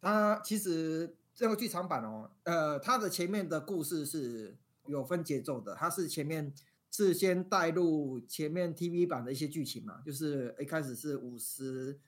[0.00, 6.52] 他其实这个剧场版哦，呃，它的前面的故事是有分节奏的，它是前面
[6.90, 11.98] 是先带入前面 TV 版的一些剧情嘛，就是一开始是五十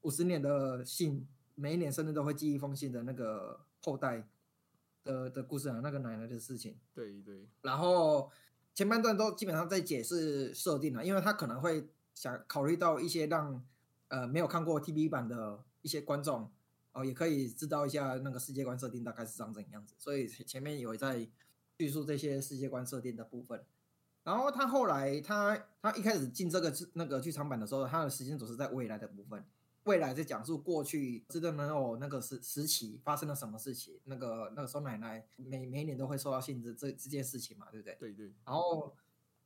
[0.00, 4.26] 五十年的信，每一年生日都会寄一封信的那个后代
[5.04, 6.78] 的的故事啊，那个奶奶的事情。
[6.94, 8.30] 对对，然后
[8.74, 13.64] 前半段都基本上在解释设定了，因为他可能会想考虑到一些让
[14.08, 16.50] 呃没有看过 TV 版的一些观众
[16.92, 21.28] 哦，也可以知道一下那个世界观设定大概是长怎样子，所以前面有在
[21.78, 23.64] 叙述这些世界观设定的部分。
[24.24, 29.44] 然后他后来他他一开始进这个剧那个剧场版的时候，他的时间总是在未来的部分，
[29.84, 37.96] 未来在讲述过去知道能有那个时时期发生了什么事情，那个那个时候奶奶每每一年都会收到信这这这件事情嘛，对不对？
[37.96, 38.94] 对对，然后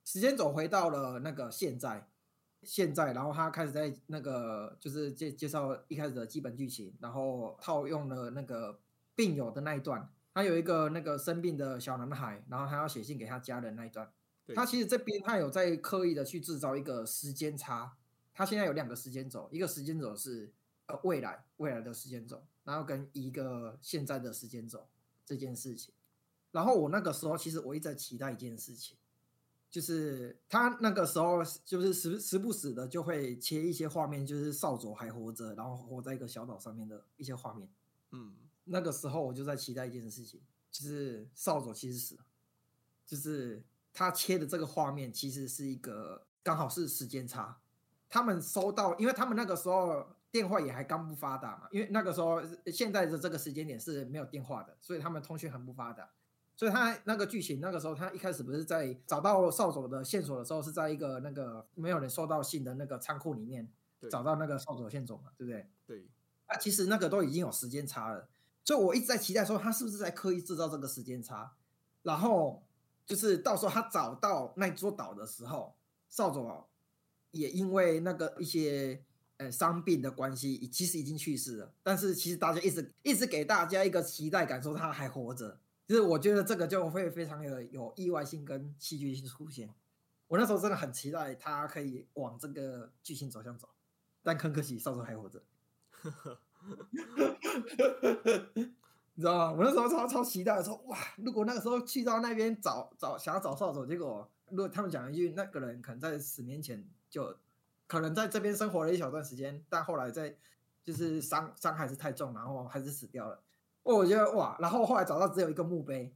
[0.05, 2.09] 时间走回到了那个现在，
[2.63, 8.79] 现在，然后他开始在那个就是介介绍一开始的基本剧情，然后套用了那个
[9.15, 14.13] 病友的那一段，他有一个那个生病的小男孩，然后他要写信给他家人那一段，
[14.55, 17.97] 他其实这边他有在刻意的去制造一个时间差，
[18.37, 20.53] 他现在有两个时间轴，一个时间轴是
[20.85, 24.87] 呃未来未来的时间轴，然后跟一个现在的时间轴
[25.25, 25.95] 这件事情。
[26.53, 28.95] 然后我那个时候其实我一直在期待一件事情，
[29.71, 37.67] 就是他那个时候就是时时不时的就会切一些画面，就是少佐还活着，然后活在一个小岛上面的一些画面。
[38.11, 42.27] 嗯，那个时候我就在期待一件事情，就是少佐其实死了，
[43.07, 43.63] 就是
[43.95, 47.59] 他切的这个画面其实是一个刚好是时间差，
[48.17, 52.41] 他们收到，因为他们那个时候电话也还刚不发达嘛，因为那个时候
[52.73, 56.09] 现在的这个时间点是没有电话的，所以他们通讯很不发达。
[56.57, 63.69] 所以他那个剧情，那个时候他一开始不是在找到少佐的线索的时候，是在一个那个没有人收到信的那个仓库里面
[64.11, 65.69] 找到那个少佐的线索嘛，对不对？
[65.87, 66.07] 对，
[66.47, 68.27] 啊，其实那个都已经有时间差了，
[68.65, 71.53] 所以我一直在期待说他是不是在刻意制造这个时间差，
[72.03, 72.63] 然后
[73.05, 75.75] 就是到时候他找到那座岛的时候，
[76.09, 76.67] 少佐
[77.39, 79.03] 也因为那个一些
[79.37, 89.73] 呃伤病的关系，其实已经去世了，但是其实大家一直一直给大家一个期待感，说他还活着，就是我觉得这个就会非常有有意外性跟戏剧性出现。
[90.29, 93.69] 我那时候真的很期待他可以往这个剧情走向走，
[94.23, 95.43] 但很可惜少佐还活着。
[99.15, 99.53] 你知道吗？
[99.53, 100.99] 我那时候超超期待的说，哇！
[101.17, 106.85] 如果那个时候去到那边找找想要找少佐，结果如果他们讲一句那个人可能在十年前
[107.17, 107.35] 就
[107.87, 110.37] 可能在这边生活了一小段时间，但后来在
[110.85, 113.43] 就是伤伤还是太重，然后还是死掉了。
[113.83, 116.15] 我觉得哇，然后后来找到只有一个墓碑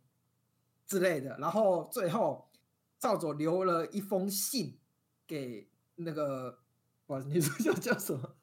[0.87, 2.51] 之类的，然后最后
[2.99, 4.79] 赵佐留了一封信
[5.27, 6.59] 给那个，
[7.07, 8.35] 哇，女主角叫什么？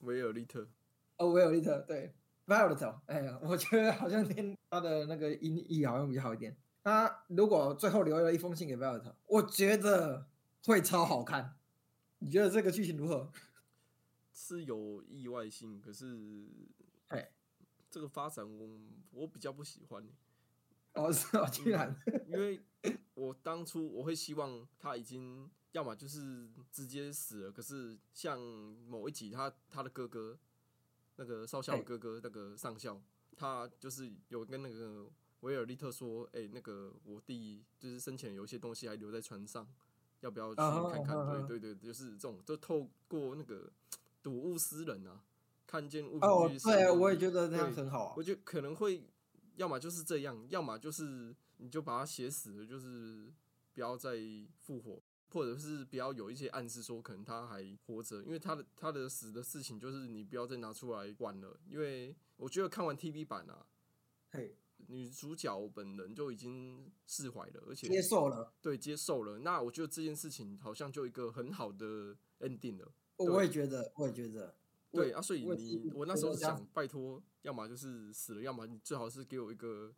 [0.00, 0.68] 维尔利特。
[1.16, 2.12] 哦，维尔利特，对
[2.46, 2.94] ，Violet。
[3.06, 6.54] 哎呀，我觉得好像听他的那个音译好像比较好一点。
[6.84, 10.26] 他如果最后留了一封信给 Violet，我觉得
[10.66, 11.56] 会超好看。
[12.22, 13.30] 你觉得这个剧情如何？
[14.32, 16.46] 是有意外性，可是，
[17.08, 17.30] 哎。
[17.90, 18.80] 这个发展我
[19.10, 20.02] 我比较不喜欢，
[20.94, 21.94] 哦是哦，居然，
[22.26, 22.58] 因为
[23.12, 30.38] 我当初我会希望他已经要么就是直接死了，可是像某一集他他的哥哥
[31.16, 32.98] 那个少校哥哥那个上校，
[33.36, 35.06] 他就是有跟那个
[35.40, 39.68] 维尔利特说，哎，那个我弟就是生前有一些东西还留在船上，
[40.22, 41.46] 要不要去看看？
[41.46, 43.70] 对对对，就是这种，就透过那个
[44.22, 45.22] 睹物思人啊。
[45.64, 48.12] 看见物品去对，我也觉得这样很好。
[48.14, 49.02] 我觉得可能会，
[49.56, 53.32] 要么就是这样，要么就是你就把它写死了，就是
[53.72, 54.18] 不要再
[54.60, 61.58] 复活，或者是不要有一些暗示说可能他还活着，因为他的他的死的事情就是你不要再拿出来玩了。
[61.70, 63.64] 因为我觉得看完 TV 版啊，
[64.30, 64.54] 嘿，
[64.88, 69.38] 女主角本人就已经释怀了，而且接受了，对，接受了。
[69.38, 72.92] 那我觉得这件事情好像就一个很好的 ending 了。
[73.16, 74.54] 我也觉得，我也觉得。
[74.90, 79.90] 对啊，所以你我那时候想拜托，要么就是死了，要么你最好是给我一个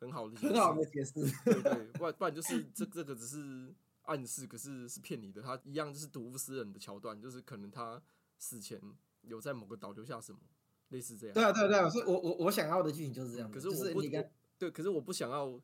[0.00, 1.12] 很好的很好的解释。
[1.44, 3.72] 对对，不然不然就是这这个只是
[4.02, 5.40] 暗示，可是是骗你的。
[5.40, 8.02] 他一样就是睹物思人的桥段，就是可能他
[8.38, 8.80] 死前
[9.22, 10.40] 有在某个岛留下什么，
[10.90, 11.34] 类似这样。
[11.34, 13.50] 对啊对啊对啊，所以我我我想要的剧情就是这样。
[13.50, 14.02] 可是我不
[14.58, 15.60] 对，可是我不想要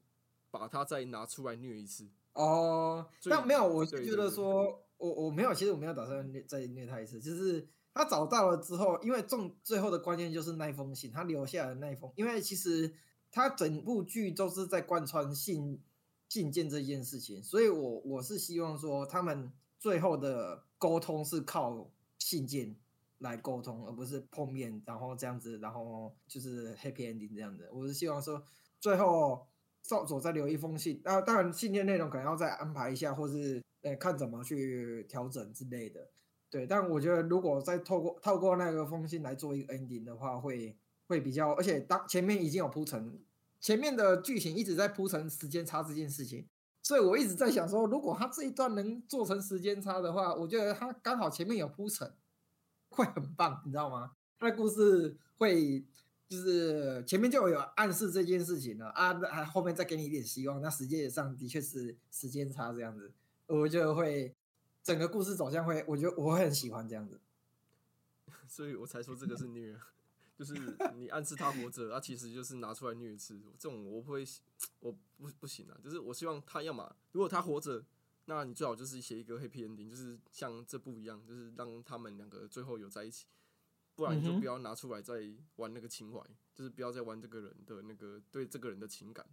[0.50, 2.08] 把它再拿出来虐一次。
[2.32, 7.68] 哦，但没有，我是觉得说我我没有，其实我没有打算虐再虐他一次，就是。
[7.98, 12.12] 他找到了之后，因为重最后的关键就是那封信，他留下的那封。
[12.14, 12.92] 因为其实
[13.32, 15.80] 他整部剧都是在贯穿信
[16.28, 22.76] 信件这件事情，所以我我是希望说他们最后的沟通是靠信件
[23.18, 27.68] 来沟通，而不是碰面，然后这样子，然后就是 happy ending 这样子。
[27.72, 28.42] 我是希望说
[28.80, 29.46] 最后
[29.82, 36.10] 少佐再留一封信，啊，当然信件内容可能要再安排一下，或是呃看怎么去调整之类的。
[36.50, 40.76] 对，但我觉得如果再透过透过那个封信来做一个 ending 的话，会
[41.06, 43.18] 会比较，而且当前面已经有铺陈，
[43.60, 46.46] 前面的剧情一直在铺陈时间差这件事情，
[46.82, 52.10] 所以我一直在想说，如果他这一段能做成时间差的话，我觉得他刚好前面有铺陈，
[52.90, 54.12] 会很棒，你知道吗？
[54.40, 55.84] 那故事会
[56.28, 63.12] 就是前面就有暗示这件事情了啊，还后面再给你一点希望，那时间上的确是时间差这样子，
[63.46, 64.34] 我就会。
[64.86, 67.20] 整个故事走向会，我觉得我会很喜欢这样子，
[68.46, 69.76] 所以我才说这个是虐，
[70.38, 70.54] 就是
[70.94, 73.36] 你暗示他活着，他其实就是拿出来虐一次。
[73.58, 74.24] 这种我不会，
[74.78, 75.76] 我不不行啊。
[75.82, 77.84] 就是我希望他要么如果他活着，
[78.26, 83.26] 那你最好就是写一个 happy ending，就是像这部一样，就是让他们两个最后有在一起。
[83.94, 86.20] 不然你就不要拿出来再玩那个情怀，
[86.54, 89.24] 就是不要再玩这个人的那个对这个人的情感，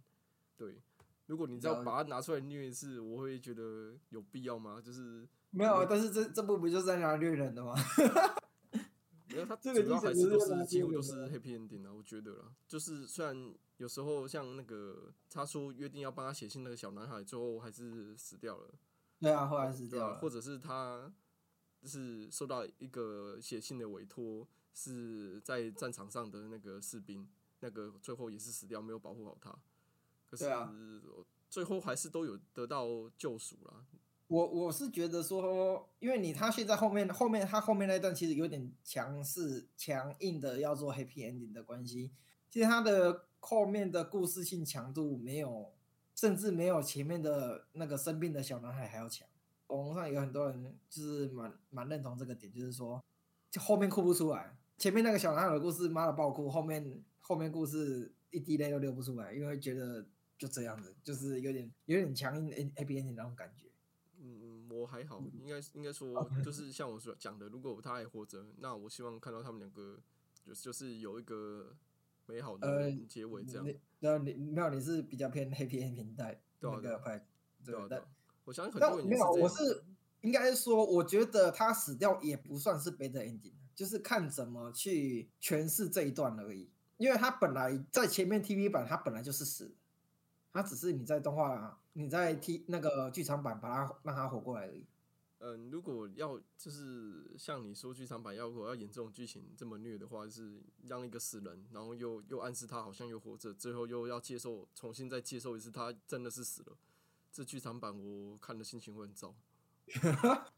[0.56, 0.80] 对。
[1.26, 4.80] 如果你知道把它拿出来虐一次，我会觉得有必要吗？
[4.80, 7.74] 就是没有，但是这这部不就是在拿虐人的吗？
[9.34, 12.54] 没有，他主要还是都是几乎都是 happy ending 啊，我觉得啦。
[12.68, 18.74] 就是虽然有时候像那个他说约定要帮他写信那个小男孩，最后还是死掉了。
[19.18, 20.18] 对啊，后来死掉了。
[20.18, 21.12] 或者是他
[21.80, 27.28] 就是受到一个写信的委托，是在战场上的那个士兵，
[27.60, 29.50] 那个最后也是死掉，没有保护好他。
[30.26, 30.44] 可是，
[31.48, 33.84] 最后还是都有得到救赎了。
[34.26, 42.10] 我我是觉得说，因为你他现在后面后面他后面那段其实有点强势强硬的要做 happy ending 的关系，
[42.50, 45.72] 其实他的后面的故事性强度没有，
[46.14, 49.28] 甚至没有前面的那个生病的小男孩还要强。
[49.66, 53.02] 网络上有很多人就是蛮蛮认同这个点，就是说
[53.50, 60.06] 就后面哭不出来，前面那个小男孩的故事妈的爆哭，后面后面故事一滴泪都流不出来，因为觉得。
[60.36, 63.63] 就这样子，就是有点有点强硬 A A B N 的那种感觉。
[64.74, 69.98] 嗯，我还好，应该应该说， 就是像我说讲的，如果他还活着，那我希望看到他们两个，
[70.44, 71.74] 就就是有一个
[72.26, 73.64] 美好的结尾这样。
[74.00, 77.26] 对啊，你没有，你是比较偏 Happy End 年代那个派，
[77.64, 77.88] 对啊。
[78.44, 79.84] 我相信很多人没有，我是
[80.20, 86.68] 应该说，我觉得他死掉也不算是 Bad Ending，就是看怎么去诠释这一段而已。
[86.98, 89.74] 因为他本来在前面 TV 版，他本来就是死。
[90.52, 94.86] 他只是你在动画，你在踢那个剧场版把他让他活过来而已。
[95.38, 106.76] 嗯，如果要就是像你说剧场版要如果要演这种剧情这么虐的话，就是让一个死人，然后又又暗示他好像又活着，最后又要接受重新再接受一次他真的是死了，
[107.30, 109.34] 这剧场版我看的心情会很糟。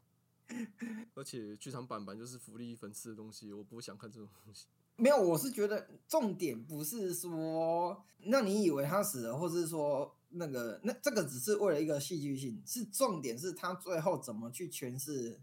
[1.15, 4.67] 而且剧场版版就是福利粉丝的东西，我不想看这种东西。
[4.99, 15.39] 没有，我是觉得重点不是说让你以为他死了，或是说那个那这个只是为了一个戏剧性，是重点是他最后怎么去诠释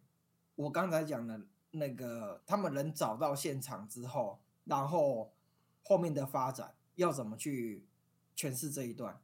[0.56, 1.40] 我刚才讲的
[1.70, 5.32] 那个他们人找到现场之后，然后
[5.84, 7.86] 后面的发展要怎么去
[8.36, 9.20] 诠释这一段。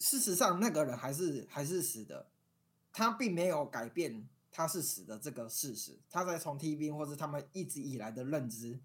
[0.00, 2.26] 事实上，那个人还是还是死的，
[2.92, 6.00] 他并没有改变他是死的这个事实。
[6.10, 8.80] 他在从 TV 或者他们一直以来的认知。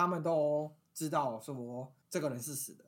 [0.00, 2.86] 他们都知道说这个人是死的，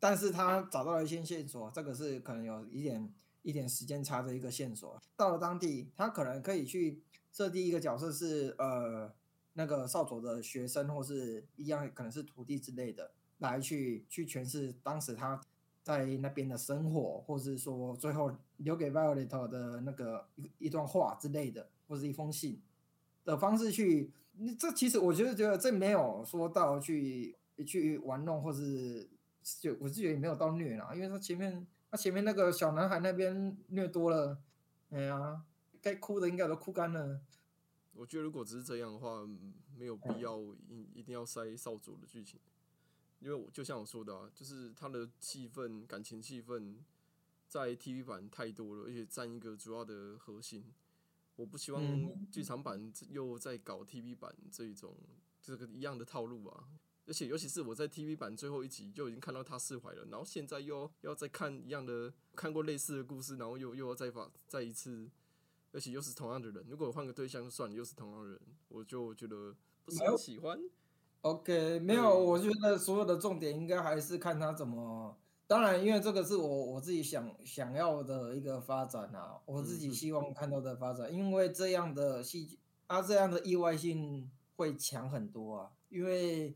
[0.00, 4.98] 但是他找到了一些线索，这个是可能有一点一点时间差的一个线索。
[5.14, 9.12] 到了当地，他可能可以去设定一个角色是呃
[9.52, 15.38] 那个少佐的学生，或是一样可能是徒弟之类的，来去去诠释当时他
[15.82, 22.62] 在那边的生活，或是说最后留给 Violet 的那个一一段话之类的，或是一封信
[23.28, 24.10] 的方式去。
[24.40, 27.34] 你这其实我觉得觉得这没有说到去
[27.66, 29.08] 去玩弄，或是
[29.60, 34.38] 就我是觉得也没有到虐啦，因为他前面他前面那个小男孩那边虐多了，
[34.90, 35.42] 哎呀，
[35.82, 37.20] 该哭的应该都哭干了。
[37.94, 39.28] 我觉得如果只是这样的话，
[39.76, 42.38] 没有必要一一定要塞少佐的剧情，
[43.18, 46.76] 因为我就像我说的啊，就是他的气氛感情气氛
[47.48, 50.62] 在 TV 版太多了，而且占一个主要的核心。
[51.38, 51.80] 我不希望
[52.32, 54.96] 剧场版又在搞 TV 版这一种
[55.40, 56.64] 这个一样的套路啊！
[57.06, 65.08] 而且尤其是我在 TV 版最后一集就已经看到他释怀了，然后现在又要再看一样的，看过类似的故事，然后又又要再发再一次，
[65.70, 66.66] 而且又是同样的人。
[66.68, 70.58] 如果换个对象就算了，又是同样的人，我就觉得不是很喜欢。
[71.20, 75.16] OK，没有，我觉得所有的重点应该还是看他怎么。
[75.48, 85.70] 当然，因为这个是我我自己想想要的一个发展啊，我自己希望看到的发展，因为这样的戏剧啊，这样的意外性会强很多啊。
[85.88, 86.54] 因为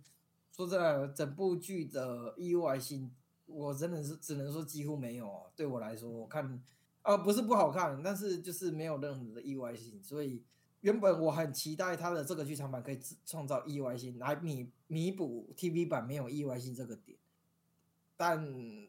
[0.55, 3.11] 说真的，整部剧的意外性，
[3.47, 5.47] 我真的是只能说几乎没有啊。
[5.57, 6.63] 对我来说，我看
[7.01, 10.03] 啊不是不好看，但是就是没有任何的意外性。
[10.03, 10.45] 所以
[10.83, 17.17] 原本我很期待他的这个剧场版可以创造意外性，来弥弥补 TV 版没有意外性这个点。
[18.17, 18.39] 但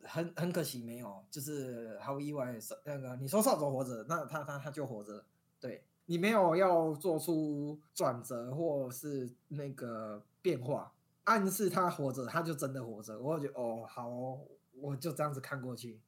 [0.04, 5.26] 很很可惜，没有，就是毫无意外，那个你说少佐活着，那他他他就活着，
[5.60, 10.94] 对你没有要做出转折或是那个变化，
[11.24, 14.38] 暗示他活着，他就真的活着，我就哦好，
[14.80, 16.00] 我就这样子看过去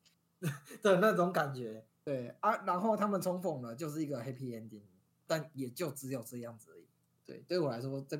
[0.84, 4.84] 的那种感觉，对啊，然后他们重逢了，就是一个 happy ending，
[5.26, 6.86] 但也就只有这样子而已，
[7.26, 8.20] 对，对我来说，这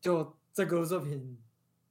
[0.00, 1.38] 就这个作品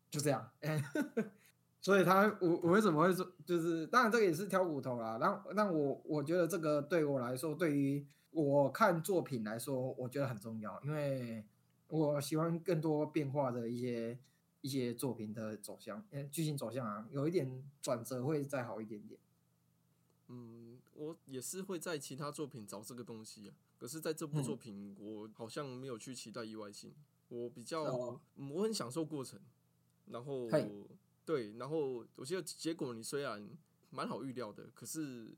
[0.10, 0.52] 就这样。
[1.82, 5.18] 所以他我我为什么会说，就是当然这个也是挑骨头啦。
[5.18, 11.46] 然后，但我我觉得这个对我来说，对于我看作品来说，我觉得很重要，因为
[11.88, 14.20] 我喜欢更多变化的一些
[14.60, 19.18] 一些作品的走向，呃，剧情走向啊，有一点转折会再好一点点。
[20.28, 26.94] 嗯，我也是会在其他作品找这个东西啊，可是在这部作品，我好像没有去期待意外性，
[27.30, 29.40] 我比较我很享受过程，
[30.08, 30.50] 然后。
[31.30, 33.48] 对，然后我觉得结果你虽然
[33.92, 35.30] 蛮好预料的，可是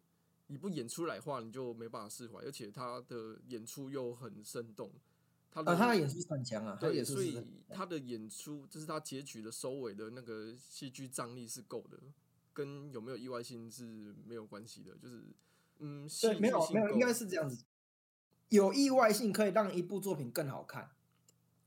[0.47, 4.89] 你不演出来的话，你就没办法释怀，而且他的演出又很生动，
[5.51, 11.99] 他的他的演出很强啊，对，所以他的演出就是他结局的收尾的那个戏剧张力是够的，
[12.53, 15.21] 跟有没有意外性是没有关系的，就是
[15.79, 17.65] 嗯，对，没有没有，应该是这样子，
[18.47, 20.91] 有意外性可以让一部作品更好看，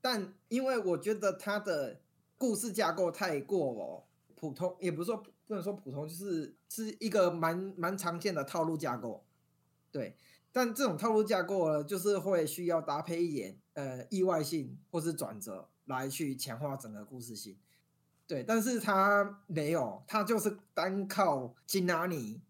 [0.01, 2.01] 但因为我觉得他的
[2.39, 4.05] 故事架构太过哦。
[4.45, 5.17] 普通也不是说
[5.47, 9.25] 不能说普通，就是是一个蛮蛮常见的套路架构，
[9.91, 10.19] 对。
[10.53, 17.57] 但这种套路架构呢，就是会需要搭配一点呃意外性或是转折来去强化整个故事性，
[18.27, 18.45] 对。
[18.45, 22.43] 但是它没有，它就是单靠金纳尼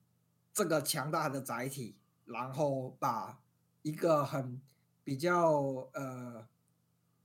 [0.53, 3.41] 这个强大的载体，然后把
[3.83, 4.61] 一个很
[5.05, 6.45] 比较呃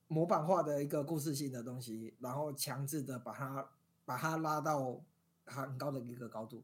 [0.08, 3.72] 模板化的一个故事性的东西，然后强制的把它。
[4.10, 5.00] 把它拉到
[5.46, 6.64] 很高的一个高度，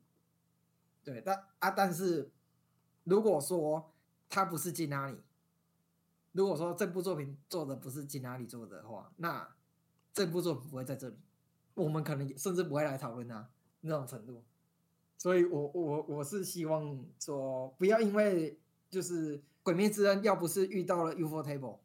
[1.04, 2.32] 对，但啊，但是
[3.04, 3.94] 如果说
[4.28, 5.16] 他不是金哪里，
[6.32, 9.48] 如果说这部作品做的不是金哪里做的话，那
[10.12, 11.16] 这部作品不会在这里，
[11.76, 13.48] 我们可能甚至不会来讨论它
[13.82, 14.44] 那种程度。
[15.20, 21.78] 所以我我我是希望说，不要因为就是鬼灭之刃》要不是遇到了 UFO Table，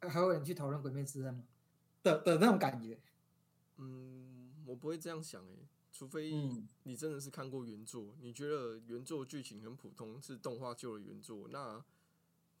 [0.00, 1.32] 还有人去讨论《鬼灭之刃》？
[2.02, 2.98] 的的那种感觉。
[3.78, 4.15] 嗯，
[4.66, 11.82] 我不会这样想诶、除非嗯你真的是看过原作，你觉得原作剧情很普通，是动画救了原作，那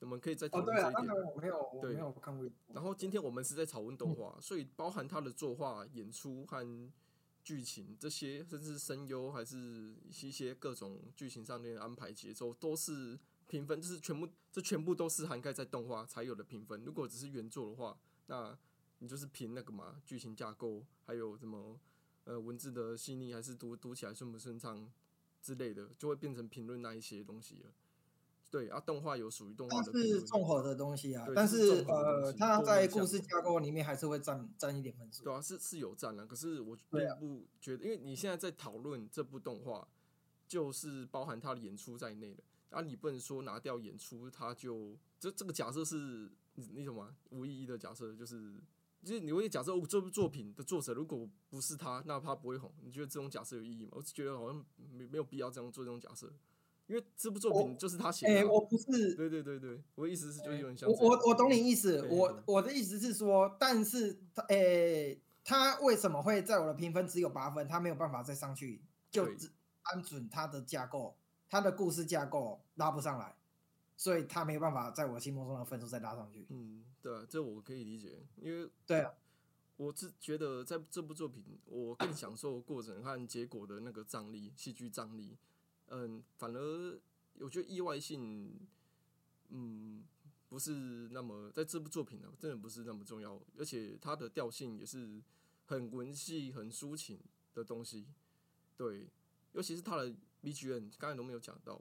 [0.00, 1.06] 我们可以再讨论这一点。
[1.36, 2.48] 没有，没有看过。
[2.68, 6.90] 然后今天我们是在讨论动嗯画，所以包含它的作画、演出和
[7.42, 16.82] 剧情这些，甚至声优还是一些各种剧情上面的安排节奏，都是评分，就是全部这全部都是涵盖在动画才有的评分。
[16.84, 18.58] 如果只是原作的话，那
[18.98, 21.78] 你就是凭那个嘛剧情架构，还有什么
[22.26, 24.88] 呃文字的细腻，还是读读起来顺不顺畅
[25.40, 27.70] 之类的，就会变成评论那一些东西了。
[28.48, 29.92] 对啊，动画有属于动画的。
[29.92, 35.24] 是综合的东西啊，但是是呃，它在故事架构里面还是会占占一点分数。
[35.24, 39.86] 对啊，是是有占了，可是我并不觉得，因为你现在在讨论这部动画，
[40.46, 47.14] 就是包含它的演出在内的，啊，你不能说拿掉演出，它就这这个假设是你你什么？
[47.30, 48.54] 无意义的假设，就是
[49.02, 53.92] 就是你会假设哦这部作品的作者如果不是他，那他不会红，你觉得这种假设有意义吗？
[53.92, 56.32] 我是觉得好像没没有必要这样做这种假设，
[56.86, 67.68] 因为这部作品就是他写哎、的啊、我不是，对对对对，我的意思是就是有点像我我我懂你意思，对我对我的意思是说，但是他，诶、他为什么会在我的评分只有八分？
[67.68, 69.50] 他没有办法再上去，就对只
[69.82, 71.16] 按准他的架构，
[71.48, 73.36] 他的故事架构拉不上来，
[73.96, 76.46] 所以他没有办法在我心目中的分数再拉上去。
[76.50, 79.12] 嗯，对啊，这我可以理解，因为对啊，
[79.76, 85.36] 我是觉得在这部作品，我更享受过程和结果的那个张力，戏剧张力。
[85.88, 87.00] 嗯，反而
[87.38, 88.68] 我觉得意外性，
[89.48, 90.04] 嗯，
[90.48, 95.22] 不是那么在这部作品呢，真的不是那么重要，而且它的调性也是
[95.66, 97.20] 很文戏、很抒情
[97.54, 98.06] 的东西。
[98.76, 99.08] 对，
[99.52, 101.80] 尤其是它的 BGM，刚才都没有讲到，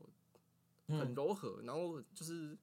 [0.88, 2.58] 很嗯，柔和，然后就是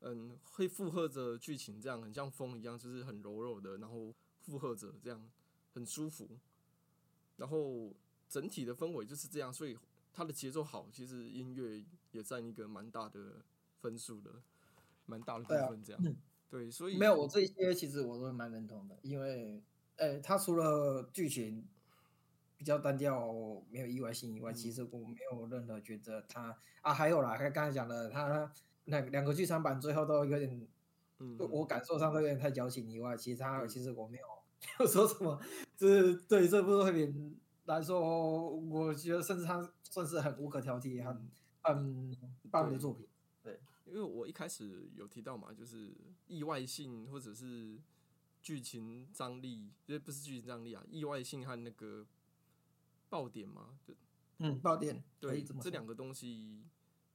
[0.00, 5.30] 嗯，会附和着剧情，这样很像风一样，就是很柔柔的，然后附和着这样
[5.72, 6.28] 很舒服。
[7.36, 7.92] 然后
[8.28, 9.76] 整体的氛围就是这样，所以
[10.12, 13.44] 它的节奏好，其实音乐也占一个蛮大的
[13.80, 14.30] 分数的，
[15.06, 16.00] 蛮大的部分这样。
[16.04, 16.16] 嗯
[16.50, 19.60] 对，所以没有，我这些其实我都蛮认同的，因为，
[19.96, 21.66] 呃，他除了剧情
[22.64, 23.30] 比较单调，
[23.68, 24.72] 没有意外性以外，其嗯。
[24.72, 28.50] 实我没有任何觉得他啊，还有啦，刚刚才讲的，他
[28.86, 30.66] 那两个剧场版最后都有点，
[31.18, 33.68] 嗯，我我感受上都有点太矫情以外，其实他对。
[33.68, 34.24] 其实我没有
[34.80, 35.38] 没有说什么，
[35.76, 42.16] 就是对这部作品来说，我觉得甚至他算是很无可挑剔、很很
[42.50, 43.06] 棒的作品。
[43.42, 45.94] 对因为我一开始有提到嘛，就是
[46.26, 47.78] 意外性或者是
[48.40, 52.06] 剧情张力，就是不是剧情张力啊，意外性和那个
[53.14, 53.94] 爆点吗，就
[54.38, 56.64] 嗯，爆点对这这两个东西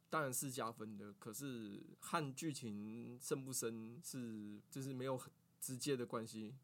[0.10, 5.30] 当然是加分的，可是和剧情深不深是就是没有很
[5.60, 6.56] 直接的关系，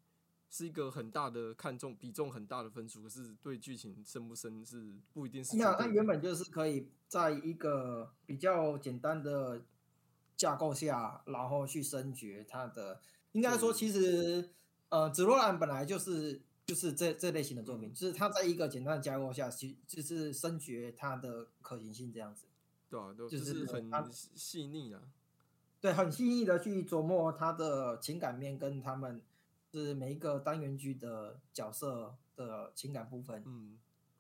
[0.50, 9.66] 是一个很大的看重比重很大的分数，可是对剧情深不深是不一定是绝那它原本就是可以在一个比较简单的
[10.38, 13.02] 架构下，然后去升掘它的。
[13.34, 14.50] 应该说，其实
[14.88, 22.46] 呃，紫罗兰本来就是就是这这类型的作品，嗯就是它在一个简单的架构下，其就是深掘它的可行性这样子。
[22.90, 25.02] 对啊，对，就就是很细细腻啊，
[25.82, 29.22] 对，很细腻的去琢磨他的情感面跟他们
[29.72, 33.44] 是每一个单元剧的角色的情感部分。
[33.46, 33.78] 嗯。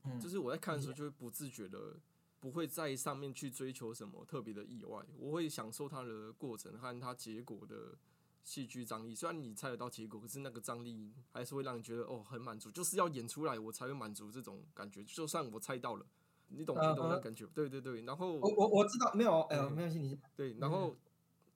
[0.07, 1.95] 嗯，就是我在看的时候就会不自觉的
[2.39, 7.97] 不会在上面去追求什么特别的意外，我会享受它的过程和它结果的
[8.45, 9.13] 戏剧张力。
[9.13, 15.03] 虽然你猜得到结果，可是那个张力还是会让你觉得哦很满足，就是要演出来我才会满足这种感觉。
[15.03, 16.05] 就算我猜到了，
[16.47, 17.45] 你懂你懂那感觉？
[17.47, 20.95] 对对对，然后我我我知道，没有，呃，对没关系，你对，然后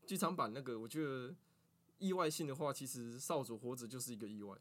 [0.05, 1.33] 剧场版那个我觉得
[1.99, 4.57] 意外性的话，其实少主活着就是一个意外。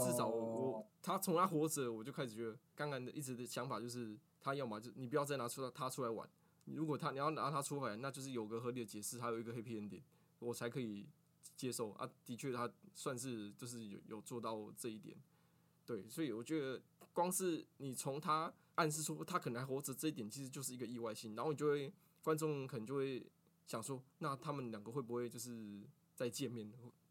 [0.00, 6.26] 至少我他从他活着，我就开始觉得，刚刚的一直的想法就是，他要么就你不要再拿出他出来玩，
[6.64, 10.00] 如果他你要拿他出来，那就是有个合理的解释，还有一个黑皮 ending，
[10.38, 11.06] 我才可以
[11.62, 12.10] 接受啊。
[12.26, 15.16] 的确，他算是就是有有做到这一点，
[15.86, 16.82] 对，所以我觉得
[17.12, 23.24] 光是你从他暗示说他可能还活着这一点，其实就是一个意外性，然后你就会观众可能就会
[23.64, 25.82] 想说，那他们两个会不会就是
[26.16, 26.68] 再见面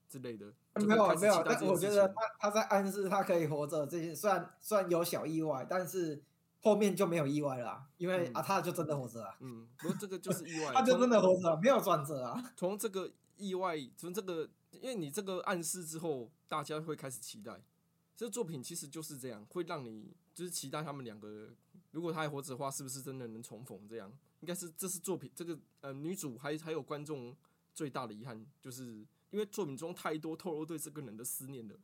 [0.09, 0.53] 之类的？
[0.75, 6.21] 没有没有，但我觉得他他在暗示他可以活着，这些虽然虽然有小意外，但是
[6.61, 12.53] 后面就没有意外了啊、因为、嗯啊他就真的活着啊，嗯，不过这个就是意外，他就真的活着啊， 没有转折啊。
[12.55, 17.61] 从这个意外，从这个，因为你这个暗示之后，大家会开始期待。
[18.15, 21.49] 这作品其实就是这样，会让你就是期待他们两个，
[21.89, 23.87] 如果他还活着的话，是不是真的能重逢？
[23.87, 27.35] 这样应该是这是作品这个呃女主还还有观众
[27.73, 31.75] 最大的遗憾，就是因为作品中太多透露对这个人的思念了，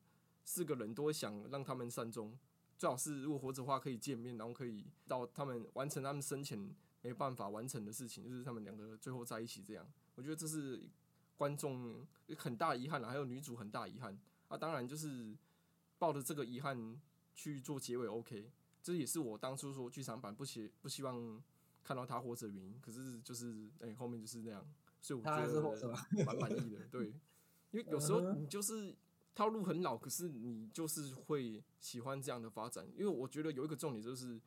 [0.44, 2.38] 四个人都会想让他们善终，
[2.78, 6.70] 最好是如果活着的话可以见面，然后可以到他们完成他们生前
[7.02, 9.86] 没办法完成的事情，就是他们两个最后在一起这样。
[10.16, 10.88] 我觉得这是
[11.38, 12.06] 观众
[12.38, 14.18] 很大遗憾了，还有女主很大遗憾
[14.48, 14.58] 啊。
[14.58, 15.36] 当然就是
[15.98, 17.00] 抱着这个遗憾
[17.34, 18.52] 去做结尾，OK。
[18.84, 21.44] 这也是我当初说剧场版不希不希望
[21.84, 22.80] 看到他活着的原因。
[22.80, 24.66] 可是就是哎、后面就是那样，
[25.02, 26.86] 所以我觉得蛮满意的。
[26.90, 27.08] 对，
[27.72, 28.96] 因为有时候你就是
[29.38, 32.84] 套路很老，可是你就是会喜欢这样的发展。
[32.96, 34.42] 因为我觉得有一个重点就是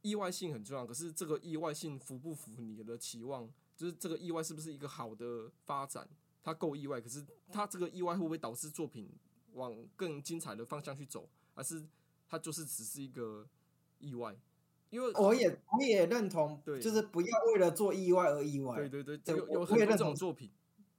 [0.00, 3.48] 意外性很重要，可是这个意外性符不符合你的期望？
[3.76, 6.08] 就是这个意外是不是一个好的发展？
[6.42, 9.08] 它够意外，可是它这个意外会不会导致作品
[9.52, 11.28] 往更精彩的方向去走？
[11.54, 11.80] 还是
[12.28, 13.46] 它就是只是一个
[14.00, 14.36] 意外？
[14.90, 18.74] 因为我也我也认同，对就是不要为了做意外而意外。
[18.88, 20.50] 对对对，有有很多这种作品，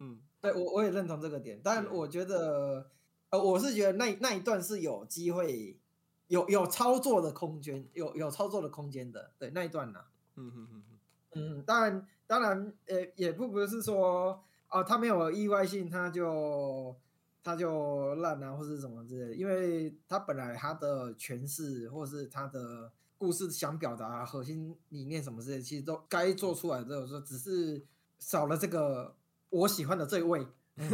[0.04, 2.90] 嗯，对我我也认同这个点，但我觉得，
[3.30, 5.80] 呃，我是觉得那那一段是有机会
[6.28, 9.32] 有有操作的空间，有有操作的空间的。
[9.40, 10.00] 对那一段呢、
[10.36, 10.84] 嗯嗯嗯
[11.32, 16.96] 嗯，嗯，当然当然，呃，也不不是说哦，他没有意外性，他就
[17.44, 27.86] 他就烂啊，或是什么之类的，因为他本来他的诠释或是他的故事想表达核心理念什么之类的，其实都该做出来的，有时候只是
[28.20, 29.16] 少了这个
[29.54, 30.46] 我喜欢的这一位。
[30.78, 30.88] 嗯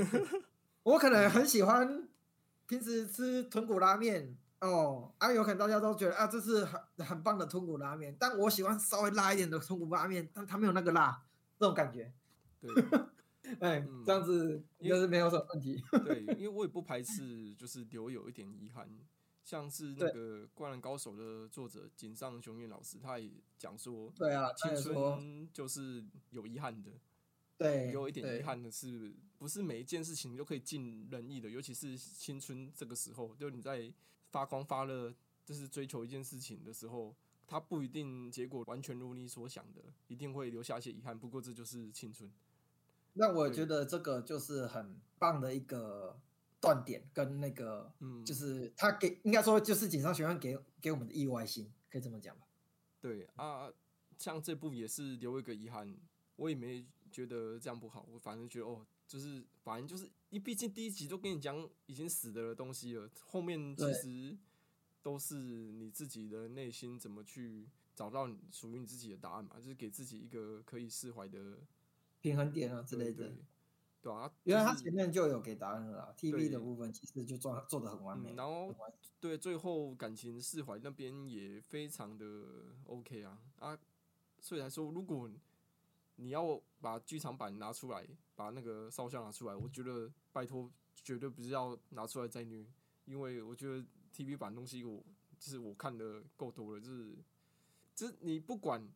[0.84, 2.07] 我可能很喜欢
[2.66, 11.24] 平时吃豚骨拉面哦，啊，有可能大家都觉得啊，这是很很棒的豚骨拉面，但我喜欢稍微辣一点的豚骨拉面，但它没有那个辣，
[11.60, 12.12] 这种感觉，
[12.62, 12.72] 对
[13.60, 15.84] 哎，嗯这样子应该是没有什么问题。
[16.03, 18.89] 对，因 为我也不排斥，就是留有一点遗憾。
[19.43, 26.91] 像是那个《灌篮高手》的作者井上雄彦老师，他也讲说，对啊，他青春就是有遗憾的，
[27.60, 33.93] 对，有一点遗，憾的是，不是每一件事情都可以尽人意的，尤其是青春这个时候，就你在
[34.32, 35.14] 发光发热，
[35.45, 37.14] 就是追求一件事情的时候，
[37.45, 41.20] 它不一定结果完全如你所想的，一定会留下一些遗憾。
[41.20, 42.32] 不过这就是青春，
[43.12, 46.18] 那我觉得这个就是很棒的一个
[46.62, 52.47] 断点，跟那个嗯，就是他给应该说就是锦上学院给给我们的意外性，可以这么讲吧？
[53.01, 53.70] 对啊，
[54.18, 55.93] 像这部也是留一个遗憾，
[56.38, 64.38] 我也没觉得这样不好，我反正觉得哦，就是反正就是，因为毕竟第一集都跟你讲已经死的东西了，后面其实
[65.01, 65.36] 都是
[65.72, 71.60] 你自己的内心怎么去找到属于你自己的答案嘛，就是给自己一个可以释怀的
[72.22, 73.34] 平衡点啊之类的
[74.01, 78.32] 对啊，因为他前面就有给答案了啦，TV 的部分其实就做做的很完美。
[78.32, 78.74] 嗯，然后
[79.20, 82.26] 对最后感情释怀那边也非常的
[82.86, 83.78] OK 啊啊，
[84.39, 85.30] 所以来说，如果
[86.20, 92.65] 你要把剧场版拿出来，把那个烧香拿出来，我觉得拜托绝对不是要拿出来再虐，
[93.05, 95.03] 因为我觉得 TV 版东西我
[95.39, 97.17] 就是我看的够多了，就是
[97.95, 98.88] 就是你不管。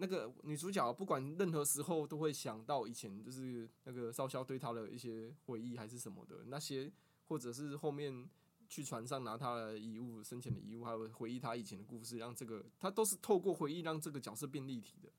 [0.00, 6.88] 那个女主角不管任何时候都会想到以前就是那个烧香对她的一些回忆还是什么的那些
[7.26, 8.30] 或者是后面
[8.68, 15.10] 去船上拿他的遗物、生前的遗物，还有回忆他以前的故事，让这个他都是透过回忆让这个角色变立体的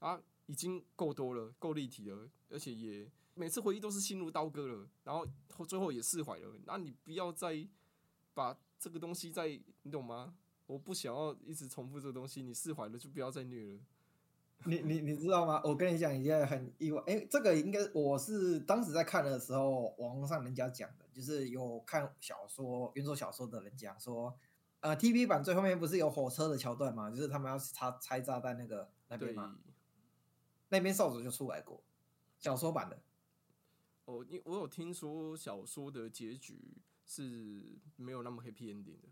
[0.00, 7.66] 啊，已经够多了，够立体了，而且也每次回忆都是心如刀割了，然后后最后也释怀了，那你不要再
[8.32, 9.48] 把这个东西再，
[9.82, 10.34] 你懂吗？
[10.66, 13.80] 我不想要一直重复这个东西，你释怀了就不要再虐了。
[14.66, 15.60] 你你你知道吗？
[15.64, 24.34] 我跟你讲一件很意外，哎，这个应该我是当时在看的时候，网络上人家讲的，就是有看小说原作小说的人讲说，
[24.80, 27.10] 呃，TV 版最后面不是有火车的桥段嘛？
[27.10, 29.58] 就是他们要拆拆炸弹那个那边对，吗？
[30.74, 31.80] 那边少主就出来过，
[32.40, 32.98] 小说版的。
[34.06, 39.08] 哦，因我有听说小说的结局是没有那么 happy ending 的。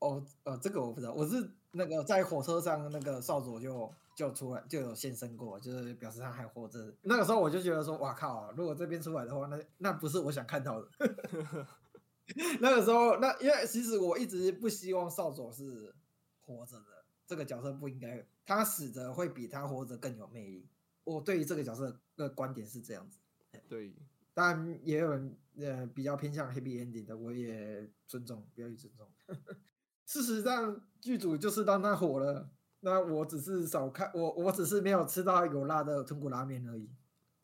[0.00, 6.92] 哦，呃，这个我不知道，我是那个在火车上那个少佐就就出来就有现身过，就是表示他还活着。
[7.02, 10.88] 那个时候我就觉得说，哇靠，如果这边出来的话，那那不是我想看到的。
[12.60, 15.94] 那个时候，那因为其实我一直不希望少佐是
[16.42, 20.68] 活着的，这个角色不应该，他死着会比他活着更有魅力。
[21.04, 23.20] 我对于这个角色的观点是这样子。
[23.68, 23.94] 对，
[24.34, 29.08] 当然也有人呃比较偏向 happy ending 的，我也尊重，不要去尊重。
[30.04, 36.90] 事实上，剧组就是让他火了，那我只是少看，我我只是没有吃到有辣的豚骨拉面而已。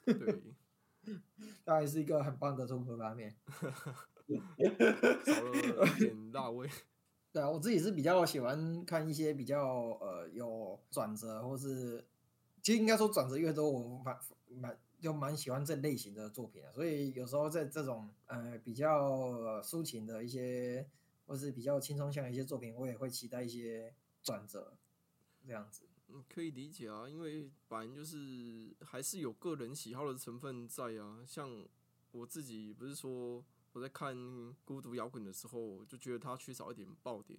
[0.04, 0.42] 对，
[1.62, 3.36] 当然是一个很棒的豚骨拉面。
[5.24, 6.68] 少了点辣味。
[7.36, 9.62] 对啊，我自己是比较喜欢看一些比较
[10.00, 12.02] 呃有转折，或是
[12.62, 14.18] 其实应该说转折越多，我蛮
[14.48, 20.88] 蛮就蛮喜欢这类型的作品的，所以有时候在这种呃比较抒情的一些，
[21.26, 24.72] 或是比较轻松向的一些作品，我也会期待一些转折，
[25.46, 25.82] 这样子。
[26.08, 31.22] 嗯，可以理解啊，因为反正就是还是有个人喜好的成分在啊。
[31.26, 31.66] 像
[32.12, 33.44] 我自己不是说
[33.76, 34.16] 我在看
[34.64, 37.38] 孤独摇滚的时候，就觉得它缺少一点爆点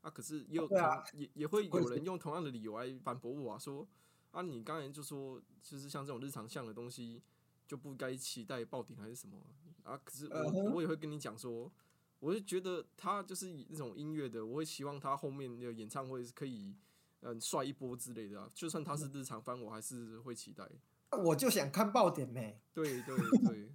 [0.00, 3.86] 啊，可是也有同、啊也也会有人用同样的理由来反驳我啊，说
[4.32, 7.22] 啊你刚才就说就是像这种日常向的东西
[7.68, 9.40] 就不该期待爆点还是什么
[9.84, 9.96] 啊？
[10.04, 11.70] 可是我、我也会跟你讲说，
[12.18, 16.74] 我就觉得他就是那种音乐的，我会希望他后面的演唱会是可以。
[17.20, 20.68] 嗯，帅一波之类的啊，就算他是日常番，我还是会期待。
[21.10, 23.72] 我就想看爆点没，对对对，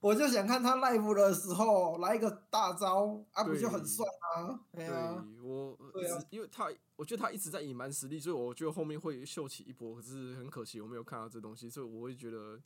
[0.00, 4.04] 我就想看他 live 的时候来一个大招啊，不就很帅
[4.36, 4.60] 吗？
[4.72, 9.94] 对啊，我对啊因为他，我觉得他一直在隐瞒实力，所以我觉得后面会秀起一波。
[9.96, 12.58] 可是很可惜，我没有看到这东西，所以我会觉得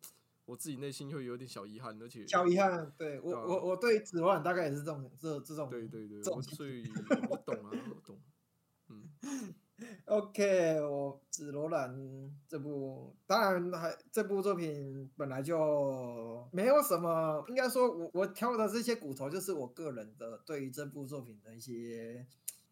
[0.45, 2.93] 我自己内心会有点小遗憾，而且小遗憾。
[2.97, 6.85] 对我我我对紫万大概也是这种这这种对对对，所以
[7.29, 8.21] 我懂啊，我懂。
[8.89, 9.09] 嗯，
[10.07, 22.25] OK，我紫罗兰这部当然还这部作品本来就没有什么，应该说我我挑的这些骨头就是我个人的对于这部作品的一些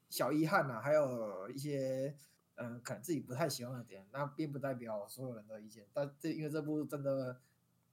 [0.08, 2.14] 小遗憾啊，还有一些
[2.56, 7.36] 嗯、可能自己不太喜欢的点，那并不代表所有人的意见，但这因为这部真的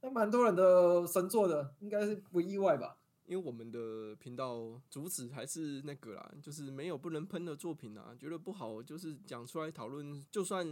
[0.02, 2.99] 那蛮多人的神作的，应该是不意外吧。
[3.30, 10.66] 因为我们的频道主旨还是那个啦，就是没有不能喷的作品啊，觉得不好就是讲出来讨论，就算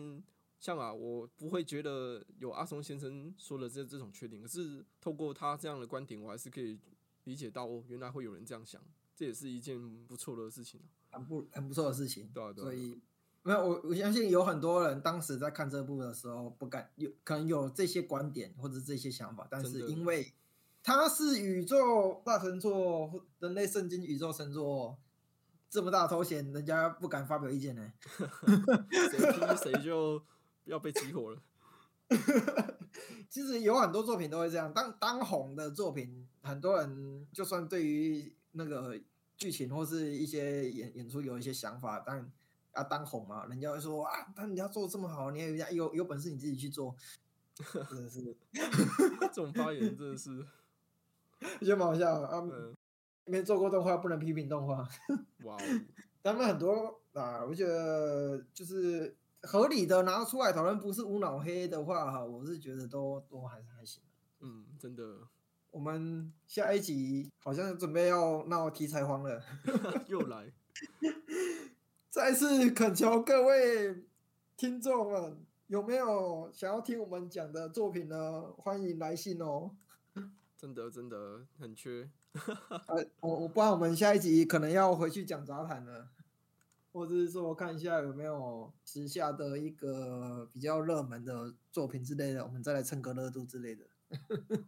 [0.60, 6.80] 像啊，我不会觉得有阿松先生说的这这种缺点，可是透过他这样的观点，我还是可以
[7.26, 8.82] 理解到哦，原来会有人这样想，
[9.16, 10.82] 这也是一件不错的事情
[11.12, 11.20] 啊。
[11.20, 12.28] 很不很不错的事情。
[12.34, 13.00] 对啊对啊所以
[13.44, 20.34] 没有我我相信有很多人当时在看这部的时候不敢有可能有这些观点或者这些想法，但是因为
[20.88, 24.98] 它是宇宙大神作、人类圣经宇宙神作
[25.70, 27.92] 这么大头衔，人家不敢发表意见呢。
[29.12, 30.24] 谁批谁就
[30.64, 31.42] 要被激活了。
[33.30, 38.98] 其实有很多作品都会这样，当当红的作品，很多人就算对于那个
[39.36, 42.32] 剧情或是一些演演出有一些想法，但
[42.78, 46.96] 要当红嘛，人家会说啊，但人家做的这么好，你也有有本事你自己去做，
[47.90, 48.38] 真的是
[49.20, 50.48] 这种发言真的是，
[51.42, 52.40] 我觉得蛮好笑的啊。
[52.40, 52.74] 嗯，
[53.26, 54.88] 没做过动画不能批评动画，
[55.44, 55.60] 哇哦，
[56.24, 64.02] 他们很多啊，我觉得就是合理的拿出来讨论，不是无脑黑的话哈，我是觉得都都还是还行。
[64.40, 65.04] 嗯，真的
[65.72, 69.42] 我们下一集好像准备要闹题材荒了，
[70.08, 70.52] 又来，
[72.10, 74.04] 再次恳求各位
[74.56, 78.44] 听众们，有没有想要听我们讲的作品呢？
[78.58, 79.72] 欢迎来信哦。
[80.58, 82.10] 真的真的很缺。
[82.88, 86.10] 呃， 我我不然我们下一集可能要回去讲杂谈了，
[86.92, 93.86] 或者是说看一下有没有时下的一个比较热门的作品之类的，我们再来蹭个热度之类的。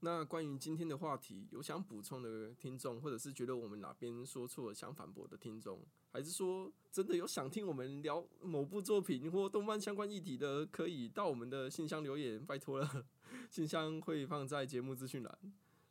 [0.00, 5.80] 那关于今天的话题，有想补充的听众，或者是觉得我们哪边说错了想反驳的听众，
[6.12, 13.04] 还是说真的有想听我们聊某部作品或动漫相关议题的，可以到我们的信箱留言，拜托了。
[13.50, 15.38] 信箱会放在节目资讯栏。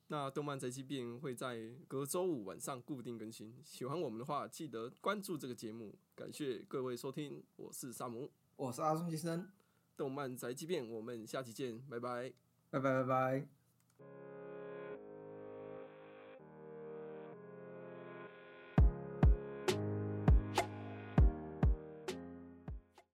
[0.09, 3.53] 那动漫宅急便会在隔周五晚上固定更新。
[3.63, 5.93] 喜欢我们的话，记得关注这个节目。
[6.15, 9.51] 感谢各位收听，我是萨姆，我是阿松先生，
[9.97, 12.31] 动漫宅急便，我们下期见，拜拜。
[12.69, 13.56] 拜拜拜拜。